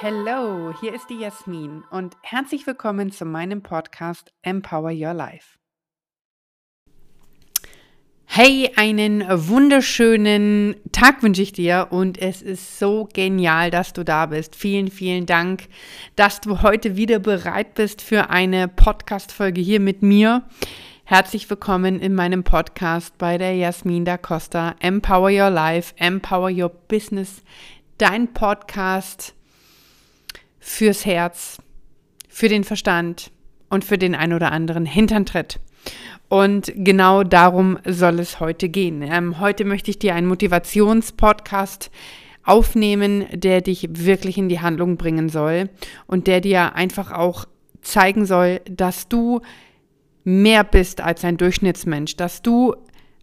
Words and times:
Hallo, 0.00 0.72
hier 0.80 0.94
ist 0.94 1.10
die 1.10 1.18
Jasmin 1.18 1.84
und 1.90 2.16
herzlich 2.22 2.66
willkommen 2.66 3.10
zu 3.10 3.24
meinem 3.24 3.62
Podcast 3.62 4.32
Empower 4.42 4.90
Your 4.90 5.12
Life. 5.12 5.57
Hey, 8.40 8.70
einen 8.76 9.24
wunderschönen 9.28 10.76
Tag 10.92 11.24
wünsche 11.24 11.42
ich 11.42 11.50
dir 11.50 11.88
und 11.90 12.18
es 12.18 12.40
ist 12.40 12.78
so 12.78 13.08
genial, 13.12 13.72
dass 13.72 13.94
du 13.94 14.04
da 14.04 14.26
bist. 14.26 14.54
Vielen, 14.54 14.92
vielen 14.92 15.26
Dank, 15.26 15.64
dass 16.14 16.40
du 16.40 16.62
heute 16.62 16.94
wieder 16.94 17.18
bereit 17.18 17.74
bist 17.74 18.00
für 18.00 18.30
eine 18.30 18.68
Podcast-Folge 18.68 19.60
hier 19.60 19.80
mit 19.80 20.02
mir. 20.02 20.44
Herzlich 21.02 21.50
willkommen 21.50 21.98
in 21.98 22.14
meinem 22.14 22.44
Podcast 22.44 23.18
bei 23.18 23.38
der 23.38 23.56
Jasmin 23.56 24.04
da 24.04 24.16
Costa. 24.16 24.76
Empower 24.78 25.30
Your 25.30 25.50
Life, 25.50 25.94
Empower 25.96 26.52
Your 26.52 26.68
Business. 26.68 27.42
Dein 27.98 28.32
Podcast 28.34 29.34
fürs 30.60 31.04
Herz, 31.04 31.58
für 32.28 32.48
den 32.48 32.62
Verstand 32.62 33.32
und 33.68 33.84
für 33.84 33.98
den 33.98 34.14
ein 34.14 34.32
oder 34.32 34.52
anderen 34.52 34.86
Hinterntritt. 34.86 35.58
Und 36.28 36.72
genau 36.76 37.24
darum 37.24 37.78
soll 37.86 38.18
es 38.20 38.38
heute 38.38 38.68
gehen. 38.68 39.02
Ähm, 39.02 39.40
heute 39.40 39.64
möchte 39.64 39.90
ich 39.90 39.98
dir 39.98 40.14
einen 40.14 40.26
Motivationspodcast 40.26 41.90
aufnehmen, 42.44 43.26
der 43.32 43.60
dich 43.60 43.88
wirklich 43.90 44.38
in 44.38 44.48
die 44.48 44.60
Handlung 44.60 44.96
bringen 44.96 45.28
soll 45.28 45.70
und 46.06 46.26
der 46.26 46.40
dir 46.40 46.74
einfach 46.74 47.12
auch 47.12 47.46
zeigen 47.82 48.26
soll, 48.26 48.60
dass 48.70 49.08
du 49.08 49.40
mehr 50.24 50.64
bist 50.64 51.00
als 51.00 51.24
ein 51.24 51.36
Durchschnittsmensch, 51.36 52.16
dass 52.16 52.42
du 52.42 52.74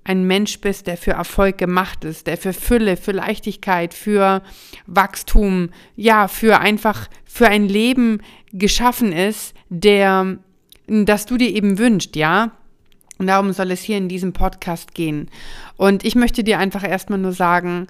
ein 0.03 0.25
Mensch 0.25 0.61
bist, 0.61 0.85
der 0.87 0.97
für 0.97 1.11
Erfolg 1.11 1.57
gemacht 1.57 2.05
ist, 2.05 2.27
der 2.27 2.37
für 2.37 2.53
Fülle, 2.53 2.95
für 2.95 3.11
Leichtigkeit, 3.11 3.93
für 3.93 4.43
Wachstum, 4.85 5.69
ja, 5.95 6.27
für 6.27 6.59
einfach, 6.59 7.09
für 7.25 7.47
ein 7.47 7.67
Leben 7.67 8.21
geschaffen 8.53 9.11
ist, 9.11 9.55
der, 9.69 10.37
das 10.87 11.25
du 11.25 11.37
dir 11.37 11.49
eben 11.49 11.79
wünscht, 11.79 12.15
ja. 12.15 12.51
Und 13.17 13.27
darum 13.27 13.53
soll 13.53 13.71
es 13.71 13.81
hier 13.81 13.97
in 13.97 14.09
diesem 14.09 14.33
Podcast 14.33 14.93
gehen. 14.93 15.29
Und 15.77 16.03
ich 16.03 16.15
möchte 16.15 16.43
dir 16.43 16.59
einfach 16.59 16.87
erstmal 16.87 17.19
nur 17.19 17.31
sagen, 17.31 17.87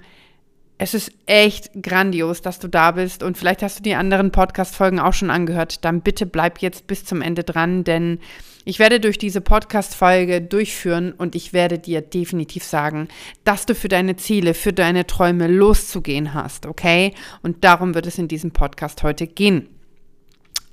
es 0.78 0.94
ist 0.94 1.10
echt 1.24 1.70
grandios, 1.82 2.42
dass 2.42 2.58
du 2.58 2.68
da 2.68 2.90
bist 2.90 3.22
und 3.22 3.38
vielleicht 3.38 3.62
hast 3.62 3.78
du 3.78 3.82
die 3.82 3.94
anderen 3.94 4.30
Podcast-Folgen 4.30 5.00
auch 5.00 5.14
schon 5.14 5.30
angehört. 5.30 5.84
Dann 5.84 6.02
bitte 6.02 6.26
bleib 6.26 6.58
jetzt 6.58 6.86
bis 6.86 7.04
zum 7.04 7.22
Ende 7.22 7.44
dran, 7.44 7.82
denn 7.82 8.18
ich 8.66 8.78
werde 8.78 9.00
durch 9.00 9.16
diese 9.16 9.40
Podcast-Folge 9.40 10.42
durchführen 10.42 11.12
und 11.12 11.34
ich 11.34 11.52
werde 11.52 11.78
dir 11.78 12.02
definitiv 12.02 12.64
sagen, 12.64 13.08
dass 13.44 13.64
du 13.64 13.74
für 13.74 13.88
deine 13.88 14.16
Ziele, 14.16 14.52
für 14.52 14.72
deine 14.72 15.06
Träume 15.06 15.46
loszugehen 15.46 16.34
hast, 16.34 16.66
okay? 16.66 17.14
Und 17.42 17.64
darum 17.64 17.94
wird 17.94 18.06
es 18.06 18.18
in 18.18 18.28
diesem 18.28 18.50
Podcast 18.50 19.02
heute 19.02 19.26
gehen. 19.26 19.75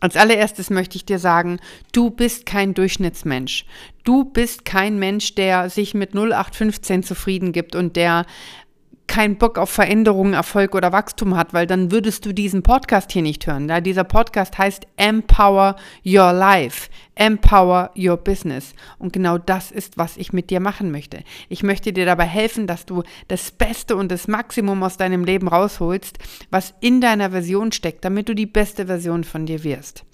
Als 0.04 0.18
allererstes 0.18 0.70
möchte 0.70 0.98
ich 0.98 1.06
dir 1.06 1.18
sagen, 1.18 1.62
du 1.94 2.10
bist 2.10 2.46
kein 2.46 2.74
Durchschnittsmensch. 2.74 3.66
Du 4.04 4.26
bist 4.26 4.66
kein 4.66 5.00
Mensch, 5.00 5.34
der 5.34 5.70
sich 5.70 5.94
mit 5.94 6.14
0815 6.14 7.04
zufrieden 7.04 7.54
gibt 7.54 7.74
und 7.74 7.96
der 7.96 8.26
keinen 9.08 9.38
Bock 9.38 9.58
auf 9.58 9.70
Veränderungen, 9.70 10.34
Erfolg 10.34 10.76
oder 10.76 10.92
Wachstum 10.92 11.36
hat, 11.36 11.54
weil 11.54 11.68
dann 11.68 11.92
würdest 11.92 12.26
du 12.26 12.34
diesen 12.34 12.64
Podcast 12.64 13.12
hier 13.12 13.22
nicht 13.22 13.46
hören. 13.46 13.68
Da 13.68 13.82
dieser 13.82 14.04
Podcast 14.04 14.58
heißt 14.58 14.88
Empower 14.98 15.76
Your 16.06 16.34
Life, 16.34 16.90
Empower 17.16 17.92
Your 17.98 18.18
Business. 18.18 18.74
Und 18.98 19.14
genau 19.14 19.38
das 19.38 19.72
ist, 19.72 19.98
was 19.98 20.18
ich 20.18 20.34
mit 20.34 20.50
dir 20.50 20.60
machen 20.60 20.92
möchte. 20.92 21.24
Ich 21.50 21.64
möchte 21.64 21.94
dir 21.94 22.06
dabei 22.06 22.26
helfen, 22.26 22.66
dass 22.66 22.86
du 22.86 23.04
das 23.28 23.52
Beste 23.52 23.96
und 23.96 24.12
das 24.12 24.28
Maximum 24.28 24.82
aus 24.84 24.98
deinem 24.98 25.26
Leben 25.26 25.48
rausholst, 25.48 26.18
was 26.50 26.74
in 26.80 27.02
deiner 27.02 27.32
Version 27.32 27.72
steckt, 27.72 28.06
damit 28.06 28.30
du 28.30 28.36
die 28.36 28.46
beste 28.46 28.88
Version 28.88 29.24
von 29.24 29.46
dir 29.46 29.64
wirst. 29.64 30.06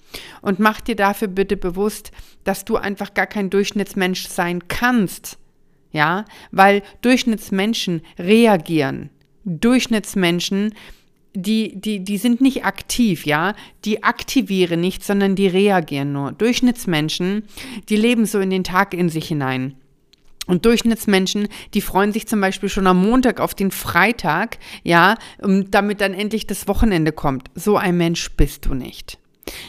Und 0.42 0.58
mach 0.58 0.80
dir 0.80 0.96
dafür 0.96 1.28
bitte 1.28 1.56
bewusst, 1.56 2.10
dass 2.44 2.64
du 2.64 2.76
einfach 2.76 3.14
gar 3.14 3.26
kein 3.26 3.48
Durchschnittsmensch 3.50 4.26
sein 4.26 4.66
kannst 4.66 5.38
ja, 5.92 6.24
weil 6.50 6.82
Durchschnittsmenschen 7.02 8.02
reagieren. 8.18 9.10
Durchschnittsmenschen, 9.44 10.74
die, 11.34 11.80
die, 11.80 12.00
die 12.00 12.18
sind 12.18 12.40
nicht 12.40 12.64
aktiv, 12.64 13.24
ja, 13.24 13.54
die 13.84 14.02
aktivieren 14.02 14.80
nicht, 14.80 15.04
sondern 15.04 15.36
die 15.36 15.46
reagieren 15.46 16.12
nur. 16.12 16.32
Durchschnittsmenschen, 16.32 17.44
die 17.88 17.96
leben 17.96 18.26
so 18.26 18.40
in 18.40 18.50
den 18.50 18.64
Tag 18.64 18.94
in 18.94 19.08
sich 19.08 19.28
hinein. 19.28 19.76
Und 20.46 20.64
Durchschnittsmenschen, 20.64 21.46
die 21.74 21.80
freuen 21.80 22.12
sich 22.12 22.26
zum 22.26 22.40
Beispiel 22.40 22.68
schon 22.68 22.88
am 22.88 23.00
Montag 23.00 23.38
auf 23.38 23.54
den 23.54 23.70
Freitag, 23.70 24.58
ja, 24.82 25.16
damit 25.38 26.00
dann 26.00 26.12
endlich 26.12 26.46
das 26.48 26.66
Wochenende 26.66 27.12
kommt. 27.12 27.50
So 27.54 27.76
ein 27.76 27.96
Mensch 27.96 28.32
bist 28.32 28.66
du 28.66 28.74
nicht. 28.74 29.19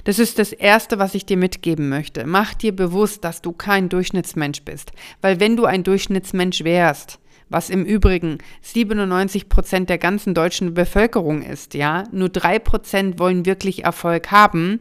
Das 0.04 0.20
ist 0.20 0.40
das 0.40 0.54
Erste, 0.54 1.00
was 1.00 1.16
ich 1.16 1.26
dir 1.26 1.38
mitgeben 1.38 1.90
möchte. 1.90 2.26
Mach 2.26 2.54
dir 2.54 2.76
bewusst, 2.76 3.24
dass 3.24 3.42
du 3.42 3.52
kein 3.52 3.90
Durchschnittsmensch 3.90 4.64
bist. 4.64 4.92
Weil 5.22 5.40
wenn 5.40 5.56
du 5.56 5.66
ein 5.66 5.84
Durchschnittsmensch 5.84 6.64
wärst, 6.64 7.20
was 7.50 7.70
im 7.70 7.84
Übrigen 7.84 8.38
97 8.62 9.50
Prozent 9.50 9.90
der 9.90 9.98
ganzen 9.98 10.34
deutschen 10.34 10.74
Bevölkerung 10.74 11.42
ist, 11.42 11.74
ja, 11.74 12.06
nur 12.12 12.30
drei 12.30 12.60
Prozent 12.60 13.20
wollen 13.20 13.46
wirklich 13.46 13.84
Erfolg 13.84 14.32
haben. 14.32 14.80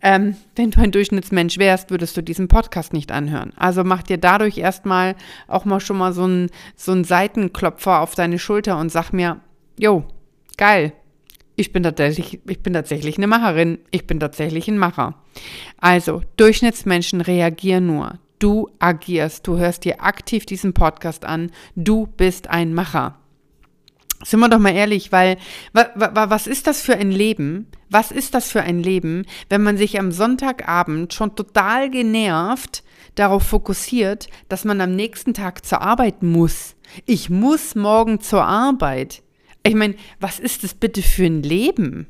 Ähm, 0.00 0.36
wenn 0.54 0.70
du 0.70 0.80
ein 0.80 0.92
Durchschnittsmensch 0.92 1.58
wärst, 1.58 1.90
würdest 1.90 2.16
du 2.16 2.22
diesen 2.22 2.48
Podcast 2.48 2.92
nicht 2.92 3.10
anhören. 3.10 3.52
Also 3.56 3.82
mach 3.84 4.02
dir 4.02 4.16
dadurch 4.16 4.56
erstmal 4.58 5.16
auch 5.48 5.64
mal 5.64 5.80
schon 5.80 5.98
mal 5.98 6.12
so 6.12 6.24
einen 6.24 6.50
so 6.76 7.02
Seitenklopfer 7.02 8.00
auf 8.00 8.14
deine 8.14 8.38
Schulter 8.38 8.78
und 8.78 8.90
sag 8.90 9.12
mir, 9.12 9.40
jo, 9.76 10.04
geil, 10.56 10.92
ich 11.58 11.72
bin 11.72 11.82
tatsächlich, 11.82 12.40
ich 12.46 12.60
bin 12.60 12.72
tatsächlich 12.72 13.18
eine 13.18 13.26
Macherin. 13.26 13.80
Ich 13.90 14.06
bin 14.06 14.20
tatsächlich 14.20 14.68
ein 14.68 14.78
Macher. 14.78 15.16
Also, 15.76 16.22
Durchschnittsmenschen 16.36 17.20
reagieren 17.20 17.84
nur. 17.84 18.20
Du 18.38 18.70
agierst. 18.78 19.44
Du 19.44 19.58
hörst 19.58 19.84
dir 19.84 20.00
aktiv 20.00 20.46
diesen 20.46 20.72
Podcast 20.72 21.24
an. 21.24 21.50
Du 21.74 22.06
bist 22.06 22.48
ein 22.48 22.74
Macher. 22.74 23.18
Sind 24.22 24.38
wir 24.38 24.48
doch 24.48 24.60
mal 24.60 24.74
ehrlich, 24.74 25.10
weil 25.10 25.36
wa, 25.72 25.88
wa, 25.96 26.30
was 26.30 26.46
ist 26.46 26.68
das 26.68 26.80
für 26.80 26.94
ein 26.94 27.10
Leben? 27.10 27.66
Was 27.90 28.12
ist 28.12 28.34
das 28.34 28.52
für 28.52 28.62
ein 28.62 28.80
Leben, 28.80 29.24
wenn 29.48 29.62
man 29.62 29.76
sich 29.76 29.98
am 29.98 30.12
Sonntagabend 30.12 31.12
schon 31.12 31.34
total 31.34 31.90
genervt 31.90 32.84
darauf 33.16 33.42
fokussiert, 33.42 34.28
dass 34.48 34.64
man 34.64 34.80
am 34.80 34.94
nächsten 34.94 35.34
Tag 35.34 35.66
zur 35.66 35.82
Arbeit 35.82 36.22
muss? 36.22 36.76
Ich 37.04 37.30
muss 37.30 37.74
morgen 37.74 38.20
zur 38.20 38.44
Arbeit. 38.44 39.22
Ich 39.68 39.74
meine, 39.74 39.94
was 40.18 40.38
ist 40.38 40.64
das 40.64 40.74
bitte 40.74 41.02
für 41.02 41.26
ein 41.26 41.42
Leben? 41.42 42.06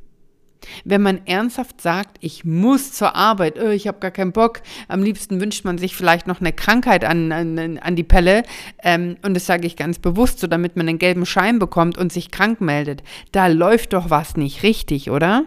Wenn 0.84 1.02
man 1.02 1.26
ernsthaft 1.26 1.80
sagt, 1.80 2.18
ich 2.20 2.44
muss 2.44 2.92
zur 2.92 3.14
Arbeit, 3.14 3.58
oh, 3.60 3.68
ich 3.68 3.86
habe 3.86 4.00
gar 4.00 4.10
keinen 4.10 4.32
Bock, 4.32 4.60
am 4.88 5.02
liebsten 5.02 5.40
wünscht 5.40 5.64
man 5.64 5.78
sich 5.78 5.94
vielleicht 5.94 6.26
noch 6.26 6.40
eine 6.40 6.52
Krankheit 6.52 7.04
an, 7.04 7.32
an, 7.32 7.78
an 7.78 7.96
die 7.96 8.04
Pelle, 8.04 8.42
ähm, 8.82 9.16
und 9.22 9.34
das 9.34 9.46
sage 9.46 9.66
ich 9.66 9.76
ganz 9.76 9.98
bewusst, 9.98 10.40
so 10.40 10.46
damit 10.46 10.76
man 10.76 10.88
einen 10.88 10.98
gelben 10.98 11.26
Schein 11.26 11.58
bekommt 11.58 11.96
und 11.96 12.12
sich 12.12 12.30
krank 12.30 12.60
meldet, 12.60 13.02
da 13.32 13.46
läuft 13.46 13.92
doch 13.92 14.10
was 14.10 14.36
nicht 14.36 14.62
richtig, 14.62 15.10
oder? 15.10 15.46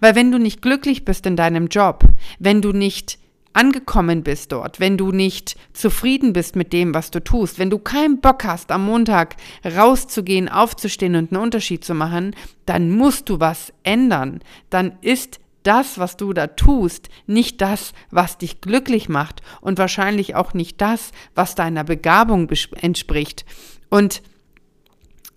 Weil 0.00 0.14
wenn 0.14 0.30
du 0.30 0.38
nicht 0.38 0.62
glücklich 0.62 1.04
bist 1.04 1.26
in 1.26 1.36
deinem 1.36 1.68
Job, 1.68 2.04
wenn 2.38 2.60
du 2.60 2.72
nicht 2.72 3.18
angekommen 3.52 4.22
bist 4.22 4.52
dort, 4.52 4.80
wenn 4.80 4.96
du 4.96 5.12
nicht 5.12 5.56
zufrieden 5.72 6.32
bist 6.32 6.56
mit 6.56 6.72
dem, 6.72 6.94
was 6.94 7.10
du 7.10 7.22
tust, 7.22 7.58
wenn 7.58 7.70
du 7.70 7.78
keinen 7.78 8.20
Bock 8.20 8.44
hast, 8.44 8.70
am 8.70 8.86
Montag 8.86 9.36
rauszugehen, 9.64 10.48
aufzustehen 10.48 11.16
und 11.16 11.32
einen 11.32 11.42
Unterschied 11.42 11.84
zu 11.84 11.94
machen, 11.94 12.34
dann 12.66 12.90
musst 12.90 13.28
du 13.28 13.40
was 13.40 13.72
ändern. 13.82 14.40
Dann 14.70 14.92
ist 15.02 15.40
das, 15.62 15.98
was 15.98 16.16
du 16.16 16.32
da 16.32 16.48
tust, 16.48 17.08
nicht 17.26 17.60
das, 17.60 17.92
was 18.10 18.38
dich 18.38 18.60
glücklich 18.60 19.08
macht 19.08 19.42
und 19.60 19.78
wahrscheinlich 19.78 20.34
auch 20.34 20.54
nicht 20.54 20.80
das, 20.80 21.12
was 21.34 21.54
deiner 21.54 21.84
Begabung 21.84 22.50
entspricht. 22.80 23.44
Und 23.88 24.22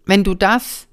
wenn 0.05 0.23
du 0.23 0.33
das 0.33 0.87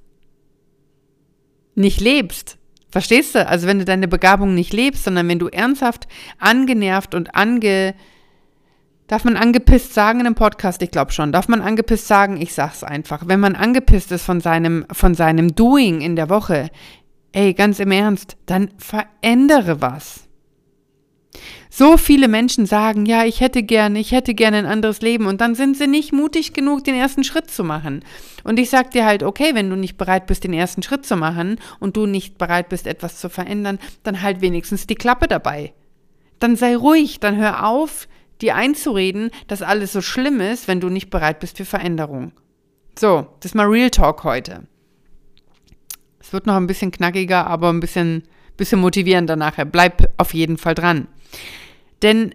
nicht 1.75 2.01
lebst, 2.01 2.59
Verstehst 2.93 3.35
du? 3.35 3.49
Also 3.49 3.67
wenn 3.67 3.79
du 3.79 3.87
deine 3.87 4.07
Begabung 4.07 4.55
nicht 4.55 4.75
lebst, 4.75 5.05
sondern 5.05 5.27
wenn 5.27 5.39
du 5.39 5.49
ernsthaft 5.49 6.07
angenervt 6.39 7.15
und 7.15 7.35
ange... 7.35 7.95
Darf 9.09 9.25
man 9.25 9.37
angepisst 9.37 9.95
sagen 9.95 10.21
in 10.21 10.27
einem 10.27 10.35
Podcast? 10.35 10.81
Ich 10.81 10.91
glaube 10.91 11.13
schon. 11.13 11.33
Darf 11.33 11.49
man 11.49 11.61
angepisst 11.61 12.07
sagen? 12.07 12.41
Ich 12.41 12.55
sag's 12.55 12.85
einfach. 12.85 13.25
Wenn 13.27 13.41
man 13.41 13.57
angepisst 13.57 14.13
ist 14.13 14.25
von 14.25 14.41
seinem, 14.41 14.87
von 14.93 15.15
seinem 15.15 15.55
Doing 15.55 16.01
in 16.01 16.17
der 16.17 16.31
Woche, 16.31 16.71
ey, 17.33 17.53
ganz 17.55 17.81
im 17.81 17.91
Ernst, 17.91 18.37
dann 18.47 18.71
verändere 18.79 19.81
was. 19.81 20.29
So 21.75 21.97
viele 21.97 22.29
Menschen 22.29 22.67
sagen, 22.67 23.07
ja, 23.07 23.25
ich 23.25 23.41
hätte 23.41 23.63
gerne, 23.63 23.99
ich 23.99 24.13
hätte 24.13 24.35
gerne 24.35 24.59
ein 24.59 24.67
anderes 24.67 25.01
Leben 25.01 25.25
und 25.25 25.41
dann 25.41 25.55
sind 25.55 25.75
sie 25.79 25.87
nicht 25.87 26.13
mutig 26.13 26.53
genug, 26.53 26.85
den 26.85 26.95
ersten 26.95 27.25
Schritt 27.25 27.51
zu 27.51 27.65
machen. 27.65 28.05
Und 28.45 28.59
ich 28.59 28.69
sag 28.69 28.91
dir 28.91 29.07
halt, 29.07 29.23
okay, 29.23 29.55
wenn 29.55 29.71
du 29.71 29.77
nicht 29.77 29.97
bereit 29.97 30.27
bist, 30.27 30.45
den 30.45 30.53
ersten 30.53 30.83
Schritt 30.83 31.07
zu 31.07 31.17
machen 31.17 31.59
und 31.81 31.97
du 31.97 32.05
nicht 32.05 32.37
bereit 32.37 32.69
bist, 32.69 32.87
etwas 32.87 33.19
zu 33.19 33.31
verändern, 33.31 33.79
dann 34.03 34.21
halt 34.21 34.43
wenigstens 34.43 34.87
die 34.87 34.97
Klappe 34.97 35.29
dabei. 35.29 35.73
Dann 36.41 36.57
sei 36.57 36.77
ruhig, 36.77 37.21
dann 37.21 37.39
hör 37.39 37.67
auf, 37.67 38.07
dir 38.43 38.55
einzureden, 38.55 39.31
dass 39.47 39.63
alles 39.63 39.95
so 39.95 40.03
schlimm 40.03 40.43
ist, 40.43 40.69
wenn 40.69 40.81
du 40.81 40.91
nicht 40.91 41.09
bereit 41.09 41.41
bist 41.41 41.57
für 41.57 41.65
Veränderung. 41.65 42.33
So, 42.99 43.29
das 43.41 43.53
ist 43.53 43.55
mal 43.55 43.67
Real 43.67 43.89
Talk 43.89 44.25
heute. 44.25 44.65
Es 46.21 46.35
wird 46.35 46.45
noch 46.45 46.57
ein 46.57 46.67
bisschen 46.67 46.91
knackiger, 46.91 47.47
aber 47.47 47.71
ein 47.71 47.81
bisschen, 47.81 48.25
bisschen 48.59 48.79
motivierender 48.79 49.37
nachher. 49.37 49.65
Bleib 49.65 50.13
auf 50.19 50.35
jeden 50.35 50.59
Fall 50.59 50.75
dran. 50.75 51.09
Denn 52.03 52.35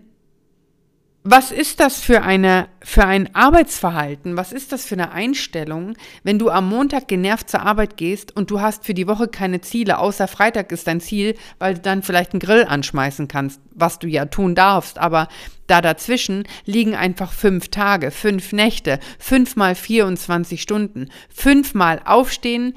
was 1.30 1.52
ist 1.52 1.82
das 1.82 2.00
für, 2.00 2.24
eine, 2.24 2.70
für 2.82 3.04
ein 3.04 3.36
Arbeitsverhalten? 3.36 4.38
Was 4.38 4.54
ist 4.54 4.72
das 4.72 4.86
für 4.86 4.96
eine 4.96 5.12
Einstellung, 5.12 5.98
wenn 6.24 6.40
du 6.40 6.50
am 6.50 6.70
Montag 6.70 7.10
genervt 7.10 7.50
zur 7.50 7.64
Arbeit 7.64 7.98
gehst 7.98 8.34
und 8.34 8.50
du 8.50 8.62
hast 8.62 8.86
für 8.86 8.94
die 8.94 9.08
Woche 9.08 9.28
keine 9.28 9.60
Ziele, 9.60 9.98
außer 10.00 10.30
Freitag 10.30 10.72
ist 10.72 10.88
dein 10.88 11.02
Ziel, 11.02 11.36
weil 11.60 11.74
du 11.74 11.82
dann 11.82 12.02
vielleicht 12.02 12.32
einen 12.32 12.40
Grill 12.40 12.64
anschmeißen 12.64 13.28
kannst, 13.28 13.60
was 13.72 14.00
du 14.00 14.08
ja 14.08 14.24
tun 14.28 14.56
darfst. 14.56 15.00
Aber 15.00 15.28
da 15.68 15.82
dazwischen 15.82 16.46
liegen 16.64 16.96
einfach 16.96 17.34
fünf 17.34 17.68
Tage, 17.68 18.12
fünf 18.12 18.54
Nächte, 18.54 18.98
fünf 19.20 19.58
mal 19.58 19.76
24 19.76 20.62
Stunden, 20.62 21.10
fünfmal 21.30 22.00
aufstehen, 22.06 22.74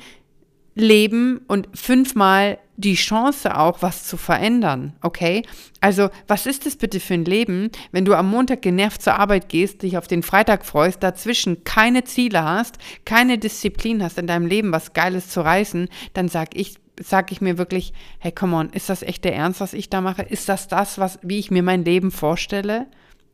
leben 0.74 1.40
und 1.48 1.68
fünfmal 1.74 2.58
die 2.76 2.94
Chance 2.94 3.56
auch, 3.58 3.82
was 3.82 4.04
zu 4.04 4.16
verändern, 4.16 4.94
okay? 5.02 5.42
Also, 5.80 6.08
was 6.26 6.46
ist 6.46 6.66
es 6.66 6.76
bitte 6.76 6.98
für 6.98 7.14
ein 7.14 7.24
Leben, 7.24 7.70
wenn 7.92 8.06
du 8.06 8.14
am 8.14 8.30
Montag 8.30 8.62
genervt 8.62 9.02
zur 9.02 9.18
Arbeit 9.18 9.48
gehst, 9.48 9.82
dich 9.82 9.98
auf 9.98 10.06
den 10.06 10.22
Freitag 10.22 10.64
freust, 10.64 11.02
dazwischen 11.02 11.64
keine 11.64 12.04
Ziele 12.04 12.42
hast, 12.42 12.78
keine 13.04 13.36
Disziplin 13.38 14.02
hast 14.02 14.18
in 14.18 14.26
deinem 14.26 14.46
Leben, 14.46 14.72
was 14.72 14.94
Geiles 14.94 15.28
zu 15.28 15.42
reißen, 15.42 15.88
dann 16.14 16.28
sag 16.28 16.56
ich, 16.56 16.76
sag 16.98 17.32
ich 17.32 17.40
mir 17.40 17.58
wirklich, 17.58 17.92
hey, 18.18 18.32
come 18.32 18.56
on, 18.56 18.70
ist 18.70 18.88
das 18.88 19.02
echt 19.02 19.24
der 19.24 19.34
Ernst, 19.34 19.60
was 19.60 19.74
ich 19.74 19.90
da 19.90 20.00
mache? 20.00 20.22
Ist 20.22 20.48
das 20.48 20.68
das, 20.68 20.98
was, 20.98 21.18
wie 21.22 21.38
ich 21.38 21.50
mir 21.50 21.62
mein 21.62 21.84
Leben 21.84 22.10
vorstelle? 22.10 22.86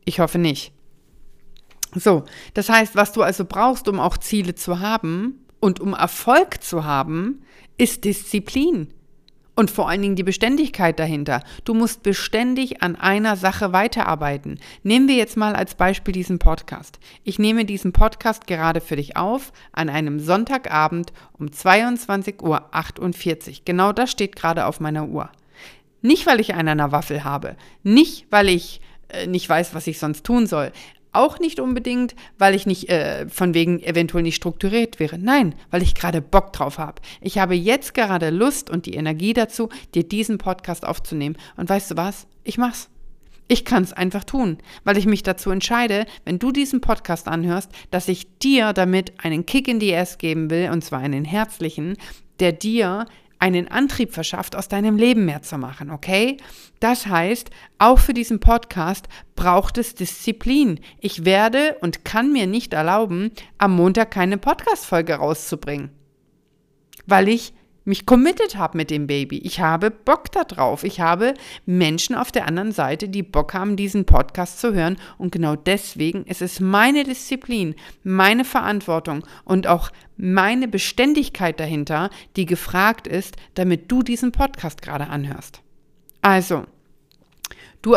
Ich 0.03 0.19
hoffe 0.19 0.39
nicht. 0.39 0.73
So, 1.95 2.25
das 2.53 2.69
heißt, 2.69 2.95
was 2.95 3.13
du 3.13 3.21
also 3.21 3.45
brauchst, 3.45 3.87
um 3.87 3.99
auch 3.99 4.17
Ziele 4.17 4.55
zu 4.55 4.81
haben 4.81 5.46
und 5.59 5.79
um 5.79 5.93
Erfolg 5.93 6.63
zu 6.63 6.83
haben, 6.85 7.43
ist 7.77 8.03
Disziplin. 8.03 8.93
Und 9.55 9.71
vor 9.71 9.89
allen 9.89 10.03
Dingen 10.03 10.15
die 10.15 10.23
Beständigkeit 10.23 10.99
dahinter. 10.99 11.41
Du 11.65 11.73
musst 11.73 12.03
beständig 12.03 12.83
an 12.83 12.95
einer 12.95 13.35
Sache 13.35 13.73
weiterarbeiten. 13.73 14.59
Nehmen 14.83 15.07
wir 15.07 15.15
jetzt 15.15 15.35
mal 15.35 15.55
als 15.55 15.73
Beispiel 15.73 16.11
diesen 16.11 16.37
Podcast. 16.37 16.99
Ich 17.23 17.39
nehme 17.39 17.65
diesen 17.65 17.91
Podcast 17.91 18.45
gerade 18.45 18.81
für 18.81 18.97
dich 18.97 19.17
auf 19.17 19.51
an 19.71 19.89
einem 19.89 20.19
Sonntagabend 20.19 21.11
um 21.39 21.47
22.48 21.47 22.43
Uhr. 22.43 23.61
Genau 23.65 23.93
das 23.93 24.11
steht 24.11 24.35
gerade 24.35 24.67
auf 24.67 24.79
meiner 24.79 25.07
Uhr. 25.07 25.31
Nicht, 26.03 26.27
weil 26.27 26.39
ich 26.39 26.53
einen 26.53 26.69
an 26.69 26.77
der 26.77 26.91
Waffel 26.91 27.23
habe. 27.23 27.55
Nicht, 27.81 28.27
weil 28.29 28.49
ich 28.49 28.79
äh, 29.09 29.25
nicht 29.25 29.49
weiß, 29.49 29.73
was 29.73 29.87
ich 29.87 29.99
sonst 29.99 30.23
tun 30.23 30.47
soll. 30.47 30.71
Auch 31.17 31.39
nicht 31.39 31.59
unbedingt, 31.59 32.13
weil 32.37 32.53
ich 32.53 32.67
nicht 32.67 32.89
äh, 32.89 33.27
von 33.27 33.55
wegen 33.55 33.81
eventuell 33.81 34.21
nicht 34.21 34.35
strukturiert 34.35 34.99
wäre. 34.99 35.17
Nein, 35.17 35.55
weil 35.71 35.81
ich 35.81 35.95
gerade 35.95 36.21
Bock 36.21 36.53
drauf 36.53 36.77
habe. 36.77 37.01
Ich 37.21 37.39
habe 37.39 37.55
jetzt 37.55 37.95
gerade 37.95 38.29
Lust 38.29 38.69
und 38.69 38.85
die 38.85 38.93
Energie 38.93 39.33
dazu, 39.33 39.69
dir 39.95 40.03
diesen 40.03 40.37
Podcast 40.37 40.85
aufzunehmen. 40.85 41.35
Und 41.55 41.69
weißt 41.69 41.89
du 41.89 41.97
was? 41.97 42.27
Ich 42.43 42.59
mach's. 42.59 42.91
Ich 43.47 43.65
kann 43.65 43.81
es 43.81 43.93
einfach 43.93 44.25
tun, 44.25 44.59
weil 44.83 44.97
ich 44.97 45.07
mich 45.07 45.23
dazu 45.23 45.49
entscheide, 45.49 46.05
wenn 46.23 46.37
du 46.37 46.51
diesen 46.51 46.81
Podcast 46.81 47.27
anhörst, 47.27 47.71
dass 47.89 48.09
ich 48.09 48.37
dir 48.37 48.73
damit 48.73 49.13
einen 49.17 49.47
Kick 49.47 49.67
in 49.67 49.79
die 49.79 49.95
Ass 49.95 50.19
geben 50.19 50.51
will, 50.51 50.69
und 50.69 50.83
zwar 50.83 50.99
einen 50.99 51.25
herzlichen, 51.25 51.97
der 52.39 52.51
dir 52.51 53.07
einen 53.39 53.67
Antrieb 53.67 54.13
verschafft, 54.13 54.55
aus 54.55 54.67
deinem 54.67 54.97
Leben 54.97 55.25
mehr 55.25 55.41
zu 55.41 55.57
machen, 55.57 55.91
okay? 55.91 56.37
Das 56.79 57.07
heißt, 57.07 57.49
auch 57.77 57.99
für 57.99 58.13
diesen 58.13 58.39
Podcast 58.39 59.07
braucht 59.35 59.77
es 59.77 59.95
Disziplin. 59.95 60.79
Ich 60.99 61.25
werde 61.25 61.77
und 61.81 62.05
kann 62.05 62.31
mir 62.31 62.47
nicht 62.47 62.73
erlauben, 62.73 63.31
am 63.57 63.75
Montag 63.75 64.11
keine 64.11 64.37
Podcast-Folge 64.37 65.15
rauszubringen, 65.15 65.89
weil 67.05 67.27
ich 67.27 67.53
mich 67.87 68.05
committed 68.05 68.57
habe 68.57 68.77
mit 68.77 68.91
dem 68.91 69.07
Baby. 69.07 69.37
Ich 69.39 69.61
habe 69.61 69.89
Bock 69.89 70.31
darauf. 70.31 70.83
Ich 70.83 70.99
habe 70.99 71.33
Menschen 71.65 72.15
auf 72.15 72.31
der 72.31 72.45
anderen 72.45 72.73
Seite, 72.73 73.07
die 73.07 73.23
Bock 73.23 73.53
haben, 73.53 73.77
diesen 73.77 74.05
Podcast 74.05 74.59
zu 74.59 74.73
hören. 74.73 74.97
Und 75.17 75.31
genau 75.31 75.55
deswegen 75.55 76.25
ist 76.25 76.41
es 76.41 76.59
meine 76.59 77.05
Disziplin, 77.05 77.75
meine 78.03 78.43
Verantwortung 78.43 79.25
und 79.45 79.67
auch 79.67 79.91
meine 80.17 80.67
Beständigkeit 80.67 81.59
dahinter, 81.59 82.09
die 82.35 82.45
gefragt 82.45 83.07
ist, 83.07 83.37
damit 83.53 83.89
du 83.91 84.03
diesen 84.03 84.33
Podcast 84.33 84.81
gerade 84.81 85.07
anhörst. 85.07 85.61
Also, 86.21 86.65
du, 87.81 87.95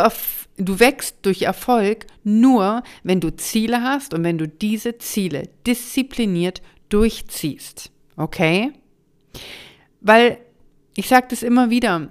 du 0.56 0.78
wächst 0.78 1.16
durch 1.22 1.42
Erfolg 1.42 2.06
nur, 2.22 2.84
wenn 3.02 3.20
du 3.20 3.34
Ziele 3.36 3.82
hast 3.82 4.14
und 4.14 4.22
wenn 4.22 4.38
du 4.38 4.46
diese 4.46 4.98
Ziele 4.98 5.48
diszipliniert 5.66 6.62
durchziehst. 6.90 7.90
Okay? 8.16 8.72
Weil 10.00 10.38
ich 10.94 11.08
sage 11.08 11.26
das 11.30 11.42
immer 11.42 11.70
wieder, 11.70 12.08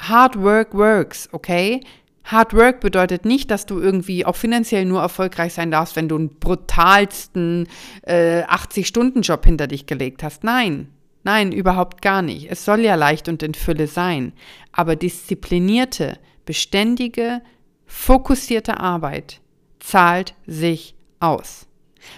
Hard 0.00 0.40
Work 0.42 0.74
works, 0.74 1.28
okay? 1.32 1.80
Hard 2.24 2.54
Work 2.54 2.80
bedeutet 2.80 3.24
nicht, 3.24 3.50
dass 3.50 3.66
du 3.66 3.78
irgendwie 3.78 4.26
auch 4.26 4.34
finanziell 4.36 4.84
nur 4.84 5.00
erfolgreich 5.00 5.54
sein 5.54 5.70
darfst, 5.70 5.94
wenn 5.94 6.08
du 6.08 6.16
einen 6.16 6.38
brutalsten 6.38 7.68
äh, 8.02 8.42
80-Stunden-Job 8.42 9.44
hinter 9.46 9.68
dich 9.68 9.86
gelegt 9.86 10.24
hast. 10.24 10.42
Nein, 10.42 10.88
nein, 11.22 11.52
überhaupt 11.52 12.02
gar 12.02 12.22
nicht. 12.22 12.50
Es 12.50 12.64
soll 12.64 12.80
ja 12.80 12.96
leicht 12.96 13.28
und 13.28 13.44
in 13.44 13.54
Fülle 13.54 13.86
sein. 13.86 14.32
Aber 14.72 14.96
disziplinierte, 14.96 16.18
beständige, 16.44 17.42
fokussierte 17.86 18.80
Arbeit 18.80 19.40
zahlt 19.78 20.34
sich 20.46 20.96
aus. 21.20 21.66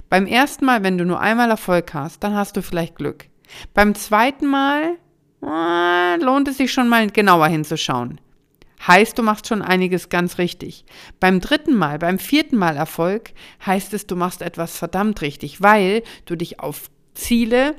Beim 0.09 0.26
ersten 0.26 0.65
Mal, 0.65 0.82
wenn 0.82 0.97
du 0.97 1.05
nur 1.05 1.20
einmal 1.20 1.50
Erfolg 1.50 1.93
hast, 1.93 2.23
dann 2.23 2.35
hast 2.35 2.56
du 2.56 2.62
vielleicht 2.62 2.97
Glück. 2.97 3.26
Beim 3.75 3.94
zweiten 3.94 4.47
Mal 4.47 4.97
lohnt 5.40 6.49
es 6.49 6.56
sich 6.56 6.73
schon 6.73 6.88
mal 6.88 7.08
genauer 7.11 7.49
hinzuschauen. 7.49 8.20
Heißt, 8.87 9.19
du 9.19 9.23
machst 9.23 9.49
schon 9.49 9.62
einiges 9.62 10.08
ganz 10.08 10.38
richtig. 10.38 10.85
Beim 11.19 11.40
dritten 11.40 11.75
Mal, 11.75 11.99
beim 11.99 12.19
vierten 12.19 12.56
Mal 12.56 12.76
Erfolg 12.76 13.32
heißt 13.67 13.93
es, 13.93 14.06
du 14.06 14.14
machst 14.14 14.40
etwas 14.40 14.76
verdammt 14.79 15.20
richtig, 15.20 15.61
weil 15.61 16.02
du 16.26 16.37
dich 16.37 16.61
auf 16.61 16.90
Ziele, 17.14 17.75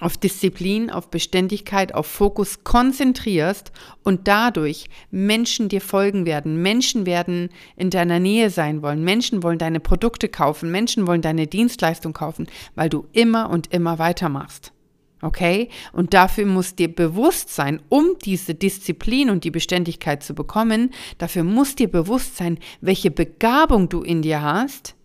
auf 0.00 0.16
Disziplin, 0.16 0.90
auf 0.90 1.10
Beständigkeit, 1.10 1.94
auf 1.94 2.06
Fokus 2.06 2.64
konzentrierst 2.64 3.70
und 4.02 4.26
dadurch 4.26 4.88
Menschen 5.10 5.68
dir 5.68 5.80
folgen 5.80 6.26
werden. 6.26 6.60
Menschen 6.60 7.06
werden 7.06 7.50
in 7.76 7.90
deiner 7.90 8.18
Nähe 8.18 8.50
sein 8.50 8.82
wollen. 8.82 9.04
Menschen 9.04 9.42
wollen 9.42 9.58
deine 9.58 9.78
Produkte 9.78 10.28
kaufen. 10.28 10.70
Menschen 10.72 11.06
wollen 11.06 11.22
deine 11.22 11.46
Dienstleistung 11.46 12.14
kaufen, 12.14 12.48
weil 12.74 12.88
du 12.88 13.06
immer 13.12 13.50
und 13.50 13.72
immer 13.72 13.98
weitermachst. 13.98 14.72
Okay? 15.22 15.68
Und 15.92 16.14
dafür 16.14 16.46
muss 16.46 16.74
dir 16.74 16.94
bewusst 16.94 17.54
sein, 17.54 17.82
um 17.88 18.16
diese 18.24 18.54
Disziplin 18.54 19.30
und 19.30 19.44
die 19.44 19.50
Beständigkeit 19.50 20.22
zu 20.22 20.34
bekommen, 20.34 20.90
dafür 21.18 21.44
muss 21.44 21.74
dir 21.74 21.90
bewusst 21.90 22.36
sein, 22.36 22.58
welche 22.80 23.10
Begabung 23.10 23.88
du 23.88 24.02
in 24.02 24.22
dir 24.22 24.42
hast 24.42 24.96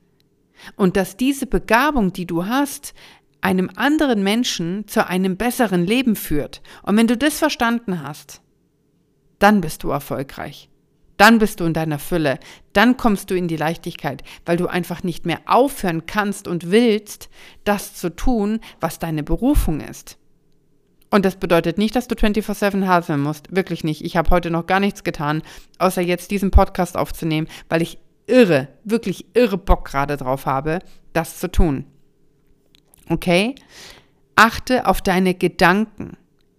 und 0.75 0.95
dass 0.95 1.17
diese 1.17 1.47
Begabung, 1.47 2.13
die 2.13 2.25
du 2.25 2.45
hast, 2.45 2.93
einem 3.41 3.69
anderen 3.75 4.23
Menschen 4.23 4.87
zu 4.87 5.07
einem 5.07 5.37
besseren 5.37 5.85
Leben 5.85 6.15
führt. 6.15 6.61
Und 6.83 6.97
wenn 6.97 7.07
du 7.07 7.17
das 7.17 7.37
verstanden 7.37 8.01
hast, 8.01 8.41
dann 9.37 9.61
bist 9.61 9.83
du 9.83 9.89
erfolgreich. 9.89 10.69
Dann 11.17 11.39
bist 11.39 11.59
du 11.59 11.65
in 11.65 11.73
deiner 11.73 11.99
Fülle, 11.99 12.39
dann 12.73 12.97
kommst 12.97 13.31
du 13.31 13.35
in 13.35 13.47
die 13.47 13.55
Leichtigkeit, 13.57 14.23
weil 14.45 14.57
du 14.57 14.67
einfach 14.67 15.03
nicht 15.03 15.25
mehr 15.25 15.39
aufhören 15.45 16.05
kannst 16.05 16.47
und 16.47 16.71
willst, 16.71 17.29
das 17.63 17.93
zu 17.95 18.13
tun, 18.13 18.59
was 18.81 18.99
deine 18.99 19.23
Berufung 19.23 19.79
ist. 19.79 20.17
Und 21.11 21.23
das 21.23 21.37
bedeutet 21.37 21.77
nicht, 21.77 21.95
dass 21.95 22.09
du 22.09 22.15
24/7 22.15 22.87
haseln 22.87 23.21
musst, 23.21 23.55
wirklich 23.55 23.85
nicht. 23.85 24.03
Ich 24.03 24.17
habe 24.17 24.31
heute 24.31 24.51
noch 24.51 24.67
gar 24.67 24.81
nichts 24.81 25.05
getan, 25.05 25.43
außer 25.79 26.01
jetzt 26.01 26.31
diesen 26.31 26.51
Podcast 26.51 26.97
aufzunehmen, 26.97 27.47
weil 27.69 27.81
ich 27.81 27.99
irre, 28.27 28.67
wirklich 28.83 29.27
irre 29.33 29.57
Bock 29.57 29.85
gerade 29.85 30.17
drauf 30.17 30.45
habe, 30.45 30.79
das 31.13 31.39
zu 31.39 31.49
tun. 31.49 31.85
Okay? 33.07 33.55
Achte 34.35 34.87
auf 34.87 35.01
deine 35.01 35.35
Gedanken. 35.35 36.17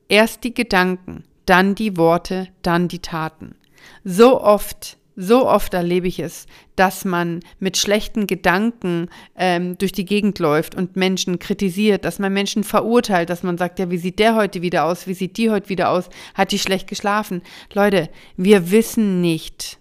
Erst 0.08 0.44
die 0.44 0.54
Gedanken, 0.54 1.24
dann 1.44 1.74
die 1.74 1.96
Worte, 1.96 2.48
dann 2.62 2.88
die 2.88 3.00
Taten. 3.00 3.56
So 4.04 4.40
oft, 4.40 4.98
so 5.16 5.48
oft 5.48 5.74
erlebe 5.74 6.08
ich 6.08 6.20
es, 6.20 6.46
dass 6.76 7.04
man 7.04 7.40
mit 7.58 7.76
schlechten 7.76 8.26
Gedanken 8.26 9.08
ähm, 9.36 9.78
durch 9.78 9.92
die 9.92 10.04
Gegend 10.04 10.38
läuft 10.38 10.74
und 10.74 10.96
Menschen 10.96 11.38
kritisiert, 11.38 12.04
dass 12.04 12.18
man 12.18 12.32
Menschen 12.32 12.64
verurteilt, 12.64 13.30
dass 13.30 13.42
man 13.42 13.58
sagt, 13.58 13.78
ja, 13.78 13.90
wie 13.90 13.98
sieht 13.98 14.18
der 14.18 14.36
heute 14.36 14.62
wieder 14.62 14.84
aus, 14.84 15.06
wie 15.06 15.14
sieht 15.14 15.36
die 15.38 15.50
heute 15.50 15.68
wieder 15.68 15.90
aus, 15.90 16.08
hat 16.34 16.52
die 16.52 16.58
schlecht 16.58 16.88
geschlafen. 16.88 17.42
Leute, 17.72 18.10
wir 18.36 18.70
wissen 18.70 19.20
nicht, 19.20 19.78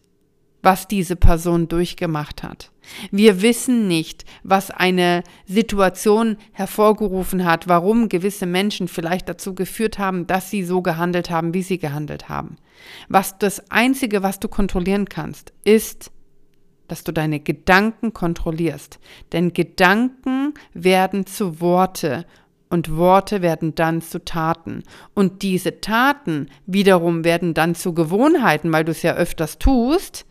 was 0.61 0.87
diese 0.87 1.15
Person 1.15 1.67
durchgemacht 1.67 2.41
hat. 2.43 2.71
Wir 3.11 3.41
wissen 3.41 3.87
nicht, 3.87 4.25
was 4.43 4.71
eine 4.71 5.23
Situation 5.45 6.37
hervorgerufen 6.51 7.45
hat, 7.45 7.67
warum 7.67 8.09
gewisse 8.09 8.45
Menschen 8.45 8.87
vielleicht 8.87 9.29
dazu 9.29 9.55
geführt 9.55 9.99
haben, 9.99 10.27
dass 10.27 10.49
sie 10.49 10.63
so 10.63 10.81
gehandelt 10.81 11.29
haben, 11.29 11.53
wie 11.53 11.63
sie 11.63 11.77
gehandelt 11.77 12.29
haben. 12.29 12.57
Was 13.09 13.37
das 13.37 13.71
Einzige, 13.71 14.23
was 14.23 14.39
du 14.39 14.47
kontrollieren 14.47 15.07
kannst, 15.07 15.53
ist 15.63 16.11
dass 16.87 17.03
du 17.03 17.11
deine 17.11 17.39
Gedanken 17.39 18.13
kontrollierst. 18.13 18.99
Denn 19.31 19.53
Gedanken 19.53 20.53
werden 20.73 21.25
zu 21.25 21.59
Worte 21.59 22.25
und 22.69 22.95
Worte 22.95 23.41
werden 23.41 23.75
dann 23.75 24.01
zu 24.01 24.23
Taten. 24.23 24.83
Und 25.13 25.41
diese 25.43 25.81
Taten 25.81 26.49
wiederum 26.65 27.23
werden 27.23 27.53
dann 27.53 27.75
zu 27.75 27.93
Gewohnheiten, 27.93 28.71
weil 28.71 28.83
du 28.83 28.91
es 28.91 29.01
ja 29.01 29.13
öfters 29.13 29.59
tust. 29.59 30.25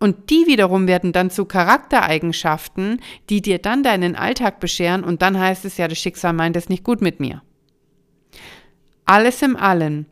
Und 0.00 0.30
die 0.30 0.46
wiederum 0.46 0.88
werden 0.88 1.12
dann 1.12 1.30
zu 1.30 1.44
Charaktereigenschaften, 1.44 3.00
die 3.28 3.42
dir 3.42 3.58
dann 3.58 3.82
deinen 3.82 4.16
Alltag 4.16 4.58
bescheren. 4.58 5.04
Und 5.04 5.20
dann 5.20 5.38
heißt 5.38 5.66
es 5.66 5.76
ja, 5.76 5.88
das 5.88 5.98
Schicksal 5.98 6.32
meint 6.32 6.56
es 6.56 6.70
nicht 6.70 6.84
gut 6.84 7.02
mit 7.02 7.20
mir. 7.20 7.42
Alles 9.04 9.42
im 9.42 9.56
Allen, 9.56 10.06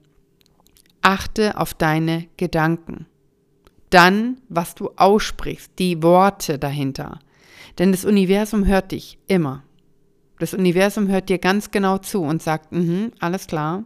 achte 1.00 1.56
auf 1.56 1.72
deine 1.72 2.28
Gedanken. 2.36 3.06
Dann, 3.88 4.42
was 4.50 4.74
du 4.74 4.90
aussprichst, 4.96 5.72
die 5.78 6.02
Worte 6.02 6.58
dahinter. 6.58 7.20
Denn 7.78 7.90
das 7.90 8.04
Universum 8.04 8.66
hört 8.66 8.92
dich 8.92 9.18
immer. 9.26 9.62
Das 10.38 10.52
Universum 10.52 11.08
hört 11.08 11.30
dir 11.30 11.38
ganz 11.38 11.70
genau 11.70 11.96
zu 11.96 12.22
und 12.22 12.42
sagt, 12.42 12.72
mhm, 12.72 13.12
alles 13.20 13.46
klar. 13.46 13.84